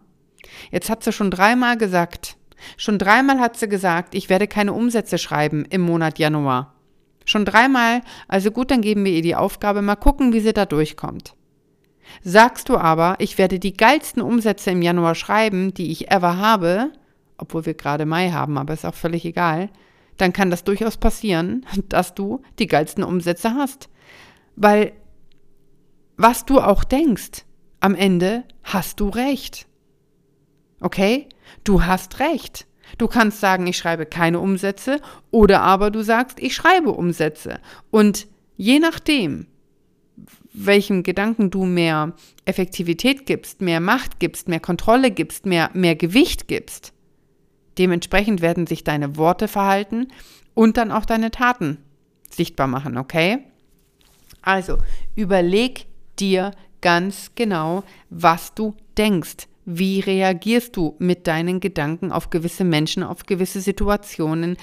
Jetzt 0.72 0.90
hat 0.90 1.04
sie 1.04 1.12
schon 1.12 1.30
dreimal 1.30 1.76
gesagt, 1.76 2.36
schon 2.76 2.98
dreimal 2.98 3.40
hat 3.40 3.56
sie 3.56 3.68
gesagt, 3.68 4.14
ich 4.14 4.28
werde 4.28 4.46
keine 4.46 4.72
Umsätze 4.72 5.18
schreiben 5.18 5.64
im 5.70 5.82
Monat 5.82 6.18
Januar. 6.18 6.74
Schon 7.24 7.44
dreimal, 7.44 8.02
also 8.28 8.50
gut, 8.50 8.70
dann 8.70 8.80
geben 8.80 9.04
wir 9.04 9.12
ihr 9.12 9.22
die 9.22 9.36
Aufgabe, 9.36 9.82
mal 9.82 9.96
gucken, 9.96 10.32
wie 10.32 10.40
sie 10.40 10.52
da 10.52 10.66
durchkommt. 10.66 11.34
Sagst 12.22 12.68
du 12.68 12.76
aber, 12.76 13.16
ich 13.18 13.38
werde 13.38 13.58
die 13.58 13.76
geilsten 13.76 14.22
Umsätze 14.22 14.70
im 14.70 14.82
Januar 14.82 15.14
schreiben, 15.14 15.72
die 15.72 15.90
ich 15.90 16.10
ever 16.10 16.36
habe, 16.36 16.90
obwohl 17.38 17.66
wir 17.66 17.74
gerade 17.74 18.06
Mai 18.06 18.30
haben, 18.30 18.58
aber 18.58 18.74
ist 18.74 18.84
auch 18.84 18.94
völlig 18.94 19.24
egal, 19.24 19.70
dann 20.16 20.32
kann 20.32 20.50
das 20.50 20.64
durchaus 20.64 20.96
passieren, 20.96 21.66
dass 21.88 22.14
du 22.14 22.42
die 22.58 22.66
geilsten 22.66 23.04
Umsätze 23.04 23.54
hast. 23.54 23.88
Weil 24.56 24.92
was 26.16 26.44
du 26.44 26.60
auch 26.60 26.84
denkst, 26.84 27.44
am 27.80 27.94
Ende 27.94 28.44
hast 28.62 29.00
du 29.00 29.08
recht. 29.08 29.66
Okay? 30.80 31.28
Du 31.64 31.84
hast 31.84 32.20
recht. 32.20 32.66
Du 32.98 33.08
kannst 33.08 33.40
sagen, 33.40 33.66
ich 33.66 33.76
schreibe 33.76 34.06
keine 34.06 34.40
Umsätze 34.40 35.00
oder 35.30 35.62
aber 35.62 35.90
du 35.90 36.02
sagst, 36.02 36.38
ich 36.40 36.54
schreibe 36.54 36.92
Umsätze. 36.92 37.60
Und 37.90 38.26
je 38.56 38.78
nachdem, 38.78 39.46
welchem 40.52 41.02
Gedanken 41.02 41.50
du 41.50 41.64
mehr 41.64 42.12
Effektivität 42.44 43.26
gibst, 43.26 43.60
mehr 43.60 43.80
Macht 43.80 44.20
gibst, 44.20 44.48
mehr 44.48 44.60
Kontrolle 44.60 45.10
gibst, 45.10 45.46
mehr, 45.46 45.70
mehr 45.72 45.96
Gewicht 45.96 46.48
gibst, 46.48 46.92
dementsprechend 47.78 48.42
werden 48.42 48.66
sich 48.66 48.84
deine 48.84 49.16
Worte 49.16 49.48
verhalten 49.48 50.08
und 50.54 50.76
dann 50.76 50.92
auch 50.92 51.06
deine 51.06 51.30
Taten 51.30 51.78
sichtbar 52.30 52.66
machen, 52.66 52.98
okay? 52.98 53.38
Also 54.42 54.78
überleg 55.14 55.86
dir 56.18 56.50
ganz 56.80 57.30
genau, 57.34 57.84
was 58.10 58.54
du 58.54 58.74
denkst. 58.98 59.46
Wie 59.64 60.00
reagierst 60.00 60.76
du 60.76 60.96
mit 60.98 61.26
deinen 61.26 61.60
Gedanken 61.60 62.10
auf 62.10 62.30
gewisse 62.30 62.64
Menschen, 62.64 63.02
auf 63.02 63.26
gewisse 63.26 63.60
Situationen? 63.60 64.56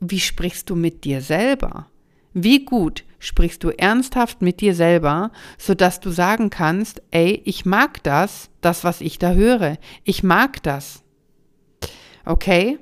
Wie 0.00 0.20
sprichst 0.20 0.68
du 0.70 0.76
mit 0.76 1.04
dir 1.04 1.20
selber? 1.20 1.86
Wie 2.32 2.64
gut 2.64 3.04
sprichst 3.18 3.62
du 3.62 3.70
ernsthaft 3.70 4.42
mit 4.42 4.60
dir 4.60 4.74
selber, 4.74 5.30
sodass 5.58 6.00
du 6.00 6.10
sagen 6.10 6.50
kannst, 6.50 7.02
ey, 7.10 7.42
ich 7.44 7.64
mag 7.64 8.02
das, 8.02 8.50
das, 8.60 8.82
was 8.82 9.00
ich 9.00 9.18
da 9.18 9.32
höre. 9.32 9.76
Ich 10.04 10.22
mag 10.22 10.62
das. 10.62 11.02
Okay? 12.24 12.78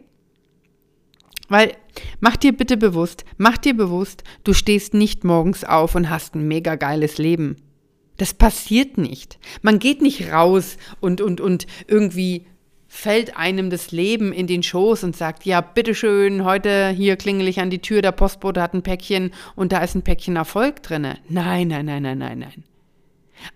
Weil, 1.49 1.73
mach 2.21 2.37
dir 2.37 2.57
bitte 2.57 2.77
bewusst, 2.77 3.25
mach 3.37 3.59
dir 3.59 3.77
bewusst, 3.77 4.23
du 4.45 4.53
stehst 4.53 4.95
nicht 4.95 5.25
morgens 5.25 5.65
auf 5.65 5.95
und 5.95 6.09
hast 6.09 6.35
ein 6.35 6.47
mega 6.47 6.77
geiles 6.77 7.19
Leben. 7.19 7.57
Das 8.19 8.35
passiert 8.35 8.99
nicht. 8.99 9.39
Man 9.63 9.79
geht 9.79 10.03
nicht 10.03 10.31
raus 10.31 10.77
und, 11.01 11.21
und, 11.21 11.41
und 11.41 11.67
irgendwie 11.87 12.45
fällt 12.89 13.37
einem 13.37 13.71
das 13.71 13.93
Leben 13.93 14.33
in 14.33 14.47
den 14.47 14.63
Schoß 14.63 15.05
und 15.05 15.17
sagt, 15.17 15.45
ja, 15.45 15.61
bitteschön, 15.61 16.45
heute 16.45 16.89
hier 16.89 17.17
klingel 17.17 17.47
ich 17.47 17.61
an 17.61 17.71
die 17.71 17.81
Tür, 17.81 18.03
der 18.03 18.13
Postbote 18.13 18.61
hat 18.61 18.75
ein 18.75 18.83
Päckchen 18.83 19.33
und 19.55 19.73
da 19.73 19.79
ist 19.79 19.95
ein 19.95 20.03
Päckchen 20.03 20.37
Erfolg 20.37 20.83
drinne. 20.83 21.19
Nein, 21.29 21.69
nein, 21.69 21.87
nein, 21.87 22.03
nein, 22.03 22.19
nein, 22.19 22.39
nein. 22.41 22.65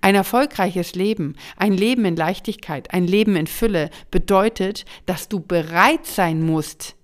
Ein 0.01 0.15
erfolgreiches 0.15 0.95
Leben, 0.95 1.35
ein 1.57 1.73
Leben 1.73 2.05
in 2.05 2.15
Leichtigkeit, 2.15 2.93
ein 2.95 3.07
Leben 3.07 3.35
in 3.35 3.49
Fülle 3.49 3.91
bedeutet, 4.13 4.85
dass 5.07 5.29
du 5.29 5.41
bereit 5.41 6.07
sein 6.07 6.45
musst, 6.45 6.95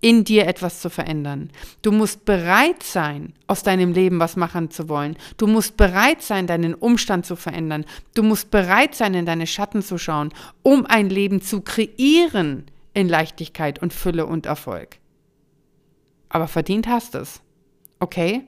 in 0.00 0.24
dir 0.24 0.46
etwas 0.46 0.80
zu 0.80 0.90
verändern. 0.90 1.50
Du 1.82 1.90
musst 1.90 2.24
bereit 2.24 2.82
sein, 2.82 3.32
aus 3.46 3.62
deinem 3.62 3.92
Leben 3.92 4.20
was 4.20 4.36
machen 4.36 4.70
zu 4.70 4.88
wollen. 4.88 5.16
Du 5.36 5.46
musst 5.46 5.76
bereit 5.76 6.22
sein, 6.22 6.46
deinen 6.46 6.74
Umstand 6.74 7.26
zu 7.26 7.36
verändern. 7.36 7.84
Du 8.14 8.22
musst 8.22 8.50
bereit 8.50 8.94
sein, 8.94 9.14
in 9.14 9.26
deine 9.26 9.46
Schatten 9.46 9.82
zu 9.82 9.98
schauen, 9.98 10.32
um 10.62 10.86
ein 10.86 11.10
Leben 11.10 11.42
zu 11.42 11.60
kreieren 11.60 12.66
in 12.94 13.08
Leichtigkeit 13.08 13.80
und 13.80 13.92
Fülle 13.92 14.26
und 14.26 14.46
Erfolg. 14.46 14.98
Aber 16.28 16.48
verdient 16.48 16.86
hast 16.86 17.14
es. 17.14 17.40
Okay? 18.00 18.42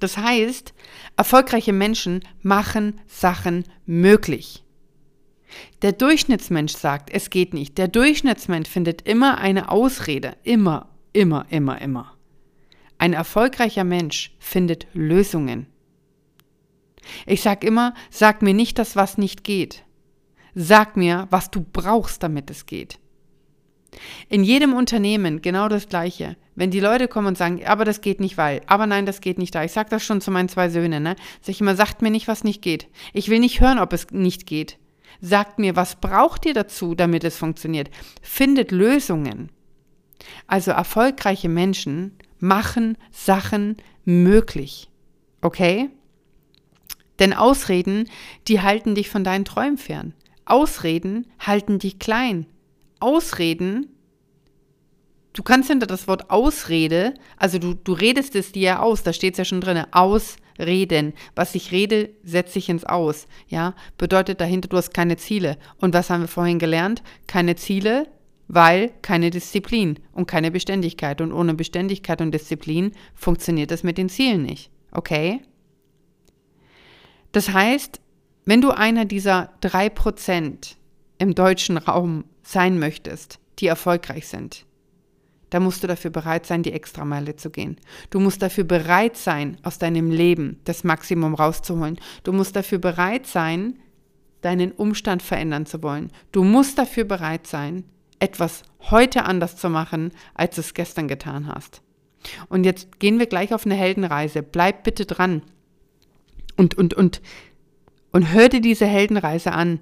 Das 0.00 0.16
heißt, 0.16 0.74
erfolgreiche 1.16 1.72
Menschen 1.72 2.22
machen 2.42 3.00
Sachen 3.06 3.64
möglich. 3.86 4.63
Der 5.82 5.92
Durchschnittsmensch 5.92 6.74
sagt, 6.74 7.10
es 7.10 7.30
geht 7.30 7.54
nicht. 7.54 7.78
Der 7.78 7.88
Durchschnittsmensch 7.88 8.68
findet 8.68 9.02
immer 9.02 9.38
eine 9.38 9.70
Ausrede. 9.70 10.36
Immer, 10.42 10.88
immer, 11.12 11.46
immer, 11.50 11.80
immer. 11.80 12.14
Ein 12.98 13.12
erfolgreicher 13.12 13.84
Mensch 13.84 14.34
findet 14.38 14.86
Lösungen. 14.92 15.66
Ich 17.26 17.42
sag 17.42 17.64
immer, 17.64 17.94
sag 18.10 18.42
mir 18.42 18.54
nicht 18.54 18.78
das, 18.78 18.96
was 18.96 19.18
nicht 19.18 19.44
geht. 19.44 19.84
Sag 20.54 20.96
mir, 20.96 21.26
was 21.30 21.50
du 21.50 21.60
brauchst, 21.60 22.22
damit 22.22 22.50
es 22.50 22.66
geht. 22.66 22.98
In 24.28 24.42
jedem 24.42 24.74
Unternehmen 24.74 25.42
genau 25.42 25.68
das 25.68 25.88
Gleiche. 25.88 26.36
Wenn 26.54 26.70
die 26.70 26.80
Leute 26.80 27.08
kommen 27.08 27.28
und 27.28 27.38
sagen, 27.38 27.64
aber 27.66 27.84
das 27.84 28.00
geht 28.00 28.20
nicht, 28.20 28.36
weil, 28.36 28.62
aber 28.66 28.86
nein, 28.86 29.06
das 29.06 29.20
geht 29.20 29.38
nicht 29.38 29.54
da. 29.54 29.64
Ich 29.64 29.72
sage 29.72 29.90
das 29.90 30.04
schon 30.04 30.20
zu 30.20 30.30
meinen 30.30 30.48
zwei 30.48 30.68
Söhnen, 30.68 31.02
ne? 31.02 31.16
Sag 31.40 31.50
ich 31.50 31.60
immer, 31.60 31.76
sagt 31.76 32.02
mir 32.02 32.10
nicht, 32.10 32.28
was 32.28 32.44
nicht 32.44 32.62
geht. 32.62 32.88
Ich 33.12 33.28
will 33.28 33.40
nicht 33.40 33.60
hören, 33.60 33.78
ob 33.78 33.92
es 33.92 34.10
nicht 34.10 34.46
geht. 34.46 34.78
Sagt 35.20 35.58
mir, 35.58 35.76
was 35.76 35.96
braucht 35.96 36.46
ihr 36.46 36.54
dazu, 36.54 36.94
damit 36.94 37.24
es 37.24 37.36
funktioniert? 37.36 37.90
Findet 38.22 38.70
Lösungen. 38.70 39.50
Also 40.46 40.70
erfolgreiche 40.70 41.48
Menschen 41.48 42.16
machen 42.38 42.96
Sachen 43.10 43.76
möglich. 44.04 44.88
Okay? 45.40 45.90
Denn 47.18 47.32
Ausreden, 47.32 48.08
die 48.48 48.60
halten 48.60 48.94
dich 48.94 49.08
von 49.08 49.24
deinen 49.24 49.44
Träumen 49.44 49.78
fern. 49.78 50.14
Ausreden 50.44 51.26
halten 51.38 51.78
dich 51.78 51.98
klein. 51.98 52.46
Ausreden, 53.00 53.88
du 55.32 55.42
kannst 55.42 55.68
hinter 55.68 55.86
das 55.86 56.08
Wort 56.08 56.30
Ausrede, 56.30 57.14
also 57.36 57.58
du, 57.58 57.74
du 57.74 57.92
redest 57.92 58.34
es 58.34 58.52
dir 58.52 58.62
ja 58.62 58.80
aus, 58.80 59.02
da 59.02 59.12
steht 59.12 59.34
es 59.34 59.38
ja 59.38 59.44
schon 59.44 59.60
drin, 59.60 59.84
aus 59.90 60.36
reden. 60.58 61.12
Was 61.34 61.54
ich 61.54 61.72
rede, 61.72 62.10
setze 62.22 62.58
ich 62.58 62.68
ins 62.68 62.84
Aus. 62.84 63.26
Ja, 63.48 63.74
bedeutet 63.98 64.40
dahinter, 64.40 64.68
du 64.68 64.76
hast 64.76 64.94
keine 64.94 65.16
Ziele. 65.16 65.58
Und 65.78 65.94
was 65.94 66.10
haben 66.10 66.22
wir 66.22 66.28
vorhin 66.28 66.58
gelernt? 66.58 67.02
Keine 67.26 67.56
Ziele, 67.56 68.06
weil 68.48 68.92
keine 69.02 69.30
Disziplin 69.30 69.98
und 70.12 70.26
keine 70.26 70.50
Beständigkeit. 70.50 71.20
Und 71.20 71.32
ohne 71.32 71.54
Beständigkeit 71.54 72.20
und 72.20 72.32
Disziplin 72.32 72.92
funktioniert 73.14 73.70
das 73.70 73.82
mit 73.82 73.98
den 73.98 74.08
Zielen 74.08 74.42
nicht. 74.42 74.70
Okay? 74.92 75.40
Das 77.32 77.52
heißt, 77.52 78.00
wenn 78.44 78.60
du 78.60 78.70
einer 78.70 79.04
dieser 79.06 79.50
drei 79.60 79.88
Prozent 79.88 80.76
im 81.18 81.34
deutschen 81.34 81.78
Raum 81.78 82.24
sein 82.42 82.78
möchtest, 82.78 83.38
die 83.58 83.66
erfolgreich 83.66 84.28
sind, 84.28 84.66
da 85.54 85.60
musst 85.60 85.84
du 85.84 85.86
dafür 85.86 86.10
bereit 86.10 86.46
sein, 86.46 86.64
die 86.64 86.72
Extrameile 86.72 87.36
zu 87.36 87.48
gehen. 87.48 87.76
Du 88.10 88.18
musst 88.18 88.42
dafür 88.42 88.64
bereit 88.64 89.16
sein, 89.16 89.56
aus 89.62 89.78
deinem 89.78 90.10
Leben 90.10 90.58
das 90.64 90.82
Maximum 90.82 91.32
rauszuholen. 91.32 91.96
Du 92.24 92.32
musst 92.32 92.56
dafür 92.56 92.78
bereit 92.78 93.28
sein, 93.28 93.78
deinen 94.40 94.72
Umstand 94.72 95.22
verändern 95.22 95.64
zu 95.64 95.80
wollen. 95.84 96.10
Du 96.32 96.42
musst 96.42 96.76
dafür 96.76 97.04
bereit 97.04 97.46
sein, 97.46 97.84
etwas 98.18 98.64
heute 98.90 99.26
anders 99.26 99.56
zu 99.56 99.70
machen, 99.70 100.10
als 100.34 100.56
du 100.56 100.60
es 100.60 100.74
gestern 100.74 101.06
getan 101.06 101.46
hast. 101.46 101.82
Und 102.48 102.64
jetzt 102.64 102.98
gehen 102.98 103.20
wir 103.20 103.26
gleich 103.26 103.54
auf 103.54 103.64
eine 103.64 103.76
Heldenreise. 103.76 104.42
Bleib 104.42 104.82
bitte 104.82 105.06
dran. 105.06 105.42
Und, 106.56 106.74
und, 106.74 106.94
und, 106.94 107.22
und 108.10 108.32
hör 108.32 108.48
dir 108.48 108.60
diese 108.60 108.86
Heldenreise 108.86 109.52
an. 109.52 109.78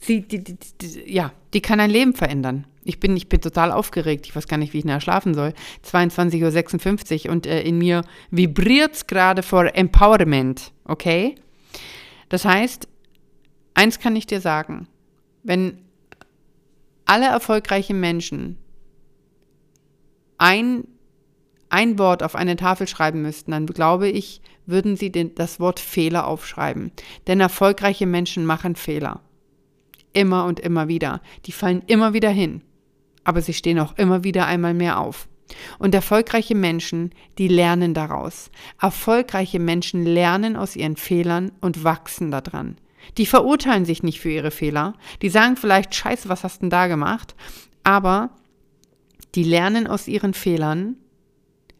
Sie, 0.00 0.22
die, 0.22 0.42
die, 0.42 0.56
die, 0.80 1.12
ja, 1.14 1.32
die 1.52 1.62
kann 1.62 1.78
dein 1.78 1.90
Leben 1.90 2.14
verändern. 2.14 2.66
Ich 2.84 3.00
bin, 3.00 3.16
ich 3.16 3.28
bin 3.28 3.40
total 3.40 3.72
aufgeregt. 3.72 4.26
Ich 4.26 4.36
weiß 4.36 4.46
gar 4.46 4.58
nicht, 4.58 4.72
wie 4.72 4.78
ich 4.78 4.84
nachher 4.84 5.00
schlafen 5.00 5.34
soll. 5.34 5.54
22.56 5.90 7.26
Uhr 7.26 7.32
und 7.32 7.46
äh, 7.46 7.62
in 7.62 7.78
mir 7.78 8.02
vibriert 8.30 8.94
es 8.94 9.06
gerade 9.06 9.42
vor 9.42 9.74
Empowerment. 9.74 10.72
Okay? 10.84 11.34
Das 12.28 12.44
heißt, 12.44 12.88
eins 13.74 13.98
kann 13.98 14.16
ich 14.16 14.26
dir 14.26 14.40
sagen. 14.40 14.86
Wenn 15.42 15.78
alle 17.06 17.26
erfolgreichen 17.26 18.00
Menschen 18.00 18.58
ein 20.38 20.84
ein 21.74 21.98
Wort 21.98 22.22
auf 22.22 22.36
eine 22.36 22.54
Tafel 22.54 22.86
schreiben 22.86 23.22
müssten, 23.22 23.50
dann 23.50 23.66
glaube 23.66 24.08
ich, 24.08 24.40
würden 24.64 24.96
sie 24.96 25.10
den, 25.10 25.34
das 25.34 25.58
Wort 25.58 25.80
Fehler 25.80 26.28
aufschreiben. 26.28 26.92
Denn 27.26 27.40
erfolgreiche 27.40 28.06
Menschen 28.06 28.46
machen 28.46 28.76
Fehler. 28.76 29.22
Immer 30.12 30.44
und 30.44 30.60
immer 30.60 30.86
wieder. 30.86 31.20
Die 31.46 31.52
fallen 31.52 31.82
immer 31.88 32.12
wieder 32.12 32.30
hin. 32.30 32.62
Aber 33.24 33.42
sie 33.42 33.54
stehen 33.54 33.78
auch 33.78 33.96
immer 33.96 34.24
wieder 34.24 34.46
einmal 34.46 34.74
mehr 34.74 35.00
auf. 35.00 35.28
Und 35.78 35.94
erfolgreiche 35.94 36.54
Menschen, 36.54 37.10
die 37.38 37.48
lernen 37.48 37.94
daraus. 37.94 38.50
Erfolgreiche 38.80 39.58
Menschen 39.58 40.04
lernen 40.04 40.56
aus 40.56 40.76
ihren 40.76 40.96
Fehlern 40.96 41.52
und 41.60 41.84
wachsen 41.84 42.30
daran. 42.30 42.76
Die 43.18 43.26
verurteilen 43.26 43.84
sich 43.84 44.02
nicht 44.02 44.20
für 44.20 44.30
ihre 44.30 44.50
Fehler. 44.50 44.94
Die 45.22 45.28
sagen 45.28 45.56
vielleicht, 45.56 45.94
scheiße, 45.94 46.28
was 46.28 46.44
hast 46.44 46.62
denn 46.62 46.70
da 46.70 46.86
gemacht? 46.86 47.34
Aber 47.82 48.30
die 49.34 49.44
lernen 49.44 49.86
aus 49.86 50.08
ihren 50.08 50.32
Fehlern, 50.32 50.96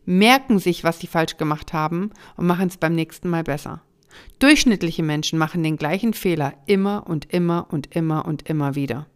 merken 0.05 0.59
sich, 0.59 0.85
was 0.85 1.01
sie 1.01 1.07
falsch 1.07 1.37
gemacht 1.37 1.73
haben 1.73 2.11
und 2.37 2.47
machen 2.47 2.69
es 2.69 2.77
beim 2.77 2.95
nächsten 2.95 3.31
Mal 3.31 3.45
besser. 3.45 3.81
Durchschnittliche 4.39 5.03
Menschen 5.03 5.39
machen 5.39 5.63
den 5.63 5.77
gleichen 5.77 6.15
Fehler 6.15 6.53
immer 6.67 7.07
und 7.07 7.33
immer 7.33 7.67
und 7.71 7.97
immer 7.97 8.27
und 8.27 8.49
immer 8.49 8.75
wieder. 8.75 9.07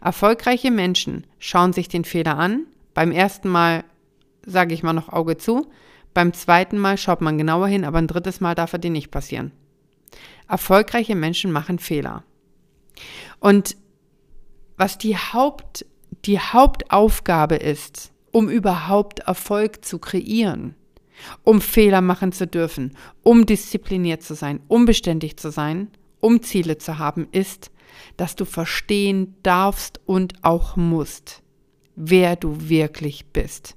Erfolgreiche 0.00 0.70
Menschen 0.70 1.26
schauen 1.38 1.72
sich 1.72 1.88
den 1.88 2.04
Fehler 2.04 2.38
an, 2.38 2.66
beim 2.94 3.10
ersten 3.10 3.48
Mal 3.48 3.84
sage 4.46 4.74
ich 4.74 4.82
mal 4.82 4.92
noch 4.92 5.08
Auge 5.08 5.36
zu, 5.36 5.66
beim 6.14 6.32
zweiten 6.32 6.78
Mal 6.78 6.98
schaut 6.98 7.20
man 7.20 7.38
genauer 7.38 7.68
hin, 7.68 7.84
aber 7.84 7.98
ein 7.98 8.08
drittes 8.08 8.40
Mal 8.40 8.54
darf 8.54 8.72
er 8.72 8.78
dir 8.78 8.90
nicht 8.90 9.10
passieren. 9.10 9.52
Erfolgreiche 10.48 11.14
Menschen 11.14 11.52
machen 11.52 11.78
Fehler. 11.78 12.24
Und 13.40 13.76
was 14.76 14.98
die, 14.98 15.16
Haupt, 15.16 15.86
die 16.24 16.38
Hauptaufgabe 16.38 17.56
ist, 17.56 18.12
um 18.30 18.48
überhaupt 18.48 19.20
Erfolg 19.20 19.84
zu 19.84 19.98
kreieren, 19.98 20.74
um 21.44 21.60
Fehler 21.60 22.00
machen 22.00 22.32
zu 22.32 22.46
dürfen, 22.46 22.96
um 23.22 23.46
diszipliniert 23.46 24.22
zu 24.22 24.34
sein, 24.34 24.60
um 24.68 24.84
beständig 24.84 25.36
zu 25.38 25.50
sein, 25.50 25.88
um 26.20 26.42
Ziele 26.42 26.78
zu 26.78 26.98
haben, 26.98 27.28
ist, 27.32 27.70
dass 28.16 28.36
du 28.36 28.44
verstehen 28.44 29.34
darfst 29.42 30.00
und 30.06 30.34
auch 30.42 30.76
musst, 30.76 31.42
wer 31.96 32.36
du 32.36 32.68
wirklich 32.68 33.26
bist. 33.26 33.76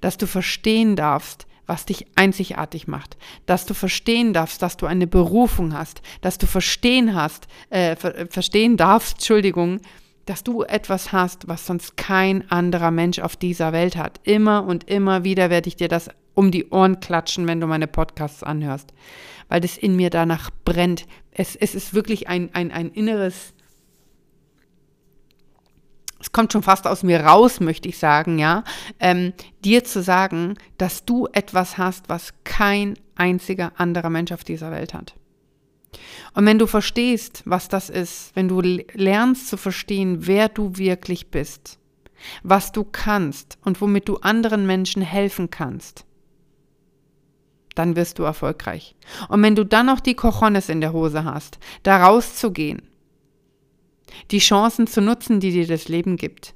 Dass 0.00 0.18
du 0.18 0.26
verstehen 0.26 0.96
darfst, 0.96 1.46
was 1.66 1.86
dich 1.86 2.06
einzigartig 2.14 2.86
macht, 2.86 3.16
dass 3.46 3.66
du 3.66 3.74
verstehen 3.74 4.32
darfst, 4.32 4.60
dass 4.60 4.76
du 4.76 4.86
eine 4.86 5.06
Berufung 5.06 5.72
hast, 5.72 6.02
dass 6.20 6.38
du 6.38 6.46
verstehen 6.46 7.14
hast, 7.14 7.48
äh, 7.70 7.96
ver 7.96 8.26
verstehen 8.28 8.76
darfst, 8.76 9.14
Entschuldigung, 9.14 9.80
dass 10.26 10.42
du 10.44 10.62
etwas 10.62 11.12
hast, 11.12 11.48
was 11.48 11.66
sonst 11.66 11.96
kein 11.96 12.50
anderer 12.50 12.90
Mensch 12.90 13.18
auf 13.18 13.36
dieser 13.36 13.72
Welt 13.72 13.96
hat. 13.96 14.20
Immer 14.24 14.64
und 14.64 14.84
immer 14.88 15.24
wieder 15.24 15.50
werde 15.50 15.68
ich 15.68 15.76
dir 15.76 15.88
das 15.88 16.10
um 16.34 16.50
die 16.50 16.68
Ohren 16.70 17.00
klatschen, 17.00 17.46
wenn 17.46 17.60
du 17.60 17.66
meine 17.66 17.86
Podcasts 17.86 18.42
anhörst, 18.42 18.92
weil 19.48 19.60
das 19.60 19.76
in 19.76 19.96
mir 19.96 20.10
danach 20.10 20.50
brennt. 20.64 21.06
Es, 21.30 21.56
es 21.56 21.74
ist 21.74 21.94
wirklich 21.94 22.28
ein, 22.28 22.50
ein, 22.54 22.72
ein 22.72 22.90
inneres, 22.90 23.54
es 26.20 26.32
kommt 26.32 26.52
schon 26.52 26.62
fast 26.62 26.86
aus 26.86 27.02
mir 27.02 27.20
raus, 27.20 27.60
möchte 27.60 27.88
ich 27.88 27.98
sagen, 27.98 28.38
ja, 28.38 28.64
ähm, 28.98 29.32
dir 29.64 29.84
zu 29.84 30.02
sagen, 30.02 30.54
dass 30.78 31.04
du 31.04 31.28
etwas 31.32 31.78
hast, 31.78 32.08
was 32.08 32.32
kein 32.44 32.94
einziger 33.14 33.72
anderer 33.76 34.10
Mensch 34.10 34.32
auf 34.32 34.42
dieser 34.42 34.70
Welt 34.70 34.94
hat. 34.94 35.14
Und 36.34 36.46
wenn 36.46 36.58
du 36.58 36.66
verstehst, 36.66 37.42
was 37.44 37.68
das 37.68 37.90
ist, 37.90 38.34
wenn 38.34 38.48
du 38.48 38.60
lernst 38.60 39.48
zu 39.48 39.56
verstehen, 39.56 40.26
wer 40.26 40.48
du 40.48 40.76
wirklich 40.76 41.28
bist, 41.30 41.78
was 42.42 42.72
du 42.72 42.84
kannst 42.84 43.58
und 43.64 43.80
womit 43.80 44.08
du 44.08 44.16
anderen 44.16 44.66
Menschen 44.66 45.02
helfen 45.02 45.50
kannst, 45.50 46.04
dann 47.74 47.96
wirst 47.96 48.18
du 48.18 48.22
erfolgreich. 48.22 48.94
Und 49.28 49.42
wenn 49.42 49.56
du 49.56 49.64
dann 49.64 49.86
noch 49.86 50.00
die 50.00 50.14
Cojones 50.14 50.68
in 50.68 50.80
der 50.80 50.92
Hose 50.92 51.24
hast, 51.24 51.58
da 51.82 52.04
rauszugehen, 52.04 52.82
die 54.30 54.38
Chancen 54.38 54.86
zu 54.86 55.00
nutzen, 55.00 55.40
die 55.40 55.50
dir 55.50 55.66
das 55.66 55.88
Leben 55.88 56.16
gibt, 56.16 56.54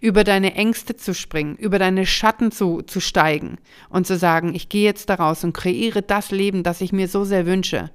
über 0.00 0.24
deine 0.24 0.54
Ängste 0.54 0.96
zu 0.96 1.14
springen, 1.14 1.54
über 1.56 1.78
deine 1.78 2.06
Schatten 2.06 2.50
zu, 2.50 2.82
zu 2.82 3.00
steigen 3.00 3.58
und 3.88 4.06
zu 4.06 4.16
sagen, 4.16 4.54
ich 4.54 4.68
gehe 4.68 4.84
jetzt 4.84 5.08
daraus 5.08 5.44
und 5.44 5.52
kreiere 5.52 6.02
das 6.02 6.32
Leben, 6.32 6.64
das 6.64 6.80
ich 6.80 6.92
mir 6.92 7.06
so 7.06 7.24
sehr 7.24 7.46
wünsche, 7.46 7.90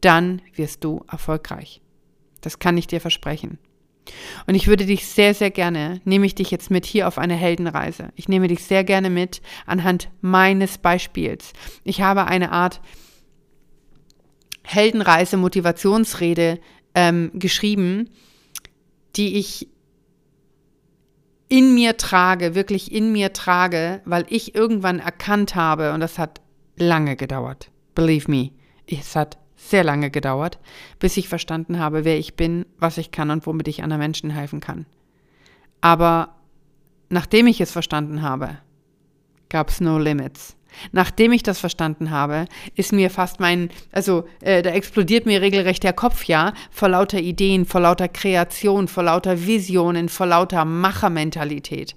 dann 0.00 0.42
wirst 0.54 0.84
du 0.84 1.04
erfolgreich. 1.10 1.80
Das 2.40 2.58
kann 2.58 2.76
ich 2.76 2.86
dir 2.86 3.00
versprechen. 3.00 3.58
Und 4.46 4.54
ich 4.54 4.68
würde 4.68 4.86
dich 4.86 5.06
sehr, 5.06 5.34
sehr 5.34 5.50
gerne, 5.50 6.00
nehme 6.04 6.26
ich 6.26 6.34
dich 6.34 6.50
jetzt 6.50 6.70
mit 6.70 6.86
hier 6.86 7.08
auf 7.08 7.18
eine 7.18 7.34
Heldenreise. 7.34 8.10
Ich 8.14 8.28
nehme 8.28 8.48
dich 8.48 8.62
sehr 8.64 8.84
gerne 8.84 9.10
mit 9.10 9.42
anhand 9.66 10.10
meines 10.20 10.78
Beispiels. 10.78 11.52
Ich 11.82 12.02
habe 12.02 12.26
eine 12.26 12.52
Art 12.52 12.80
Heldenreise, 14.62 15.36
Motivationsrede 15.36 16.60
ähm, 16.94 17.30
geschrieben, 17.34 18.10
die 19.16 19.38
ich 19.38 19.68
in 21.48 21.74
mir 21.74 21.96
trage, 21.96 22.54
wirklich 22.54 22.92
in 22.92 23.12
mir 23.12 23.32
trage, 23.32 24.02
weil 24.04 24.26
ich 24.28 24.54
irgendwann 24.54 24.98
erkannt 24.98 25.54
habe, 25.54 25.92
und 25.92 26.00
das 26.00 26.18
hat 26.18 26.40
lange 26.76 27.16
gedauert. 27.16 27.70
Believe 27.94 28.30
me, 28.30 28.50
es 28.86 29.14
hat 29.14 29.38
sehr 29.56 29.84
lange 29.84 30.10
gedauert, 30.10 30.58
bis 30.98 31.16
ich 31.16 31.28
verstanden 31.28 31.78
habe, 31.78 32.04
wer 32.04 32.18
ich 32.18 32.34
bin, 32.34 32.66
was 32.78 32.98
ich 32.98 33.10
kann 33.10 33.30
und 33.30 33.46
womit 33.46 33.68
ich 33.68 33.82
anderen 33.82 34.00
Menschen 34.00 34.30
helfen 34.30 34.60
kann. 34.60 34.86
Aber 35.80 36.36
nachdem 37.08 37.46
ich 37.46 37.60
es 37.60 37.72
verstanden 37.72 38.22
habe, 38.22 38.58
gab 39.48 39.70
es 39.70 39.80
no 39.80 39.98
limits. 39.98 40.56
Nachdem 40.92 41.32
ich 41.32 41.42
das 41.42 41.58
verstanden 41.58 42.10
habe, 42.10 42.46
ist 42.74 42.92
mir 42.92 43.08
fast 43.08 43.40
mein, 43.40 43.70
also 43.92 44.26
äh, 44.40 44.62
da 44.62 44.70
explodiert 44.70 45.24
mir 45.24 45.40
regelrecht 45.40 45.82
der 45.82 45.94
Kopf, 45.94 46.24
ja, 46.24 46.52
vor 46.70 46.90
lauter 46.90 47.18
Ideen, 47.18 47.64
vor 47.64 47.80
lauter 47.80 48.08
Kreation, 48.08 48.86
vor 48.86 49.04
lauter 49.04 49.46
Visionen, 49.46 50.10
vor 50.10 50.26
lauter 50.26 50.66
Machermentalität. 50.66 51.96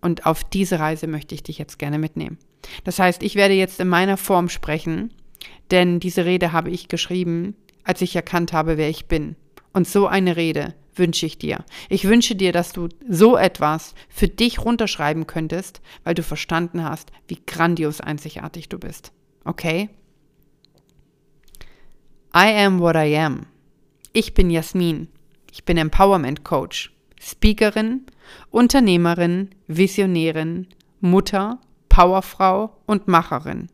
Und 0.00 0.26
auf 0.26 0.44
diese 0.44 0.78
Reise 0.78 1.06
möchte 1.08 1.34
ich 1.34 1.42
dich 1.42 1.58
jetzt 1.58 1.78
gerne 1.78 1.98
mitnehmen. 1.98 2.38
Das 2.84 2.98
heißt, 2.98 3.22
ich 3.22 3.34
werde 3.34 3.54
jetzt 3.54 3.80
in 3.80 3.88
meiner 3.88 4.16
Form 4.16 4.48
sprechen, 4.48 5.12
denn 5.70 6.00
diese 6.00 6.24
Rede 6.24 6.52
habe 6.52 6.70
ich 6.70 6.88
geschrieben, 6.88 7.54
als 7.84 8.02
ich 8.02 8.14
erkannt 8.16 8.52
habe, 8.52 8.76
wer 8.76 8.88
ich 8.88 9.06
bin. 9.06 9.36
Und 9.72 9.86
so 9.86 10.06
eine 10.06 10.36
Rede 10.36 10.74
wünsche 10.94 11.26
ich 11.26 11.38
dir. 11.38 11.64
Ich 11.88 12.06
wünsche 12.06 12.34
dir, 12.34 12.52
dass 12.52 12.72
du 12.72 12.88
so 13.08 13.36
etwas 13.36 13.94
für 14.08 14.28
dich 14.28 14.64
runterschreiben 14.64 15.26
könntest, 15.26 15.80
weil 16.04 16.14
du 16.14 16.22
verstanden 16.22 16.84
hast, 16.84 17.10
wie 17.28 17.40
grandios 17.46 18.00
einzigartig 18.00 18.68
du 18.68 18.78
bist. 18.78 19.12
Okay? 19.44 19.88
I 22.34 22.64
am 22.64 22.80
what 22.80 22.96
I 22.96 23.16
am. 23.16 23.46
Ich 24.12 24.34
bin 24.34 24.50
Jasmin. 24.50 25.08
Ich 25.52 25.64
bin 25.64 25.76
Empowerment 25.76 26.44
Coach, 26.44 26.92
Speakerin, 27.20 28.06
Unternehmerin, 28.50 29.50
Visionärin, 29.66 30.68
Mutter, 31.00 31.60
Powerfrau 31.88 32.76
und 32.86 33.08
Macherin. 33.08 33.68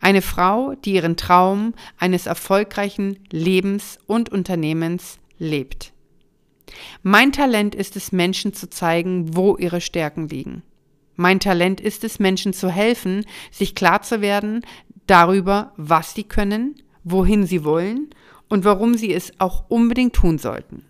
Eine 0.00 0.22
Frau, 0.22 0.74
die 0.84 0.94
ihren 0.94 1.16
Traum 1.16 1.74
eines 1.98 2.26
erfolgreichen 2.26 3.18
Lebens 3.30 3.98
und 4.06 4.30
Unternehmens 4.30 5.18
lebt. 5.38 5.92
Mein 7.02 7.32
Talent 7.32 7.74
ist 7.74 7.96
es, 7.96 8.12
Menschen 8.12 8.52
zu 8.52 8.68
zeigen, 8.68 9.36
wo 9.36 9.56
ihre 9.56 9.80
Stärken 9.80 10.28
liegen. 10.28 10.62
Mein 11.14 11.40
Talent 11.40 11.80
ist 11.80 12.04
es, 12.04 12.18
Menschen 12.18 12.52
zu 12.52 12.70
helfen, 12.70 13.24
sich 13.50 13.74
klar 13.74 14.02
zu 14.02 14.20
werden 14.20 14.64
darüber, 15.06 15.72
was 15.76 16.14
sie 16.14 16.24
können, 16.24 16.74
wohin 17.04 17.46
sie 17.46 17.64
wollen 17.64 18.10
und 18.48 18.64
warum 18.64 18.94
sie 18.94 19.12
es 19.12 19.32
auch 19.38 19.64
unbedingt 19.68 20.14
tun 20.14 20.38
sollten. 20.38 20.84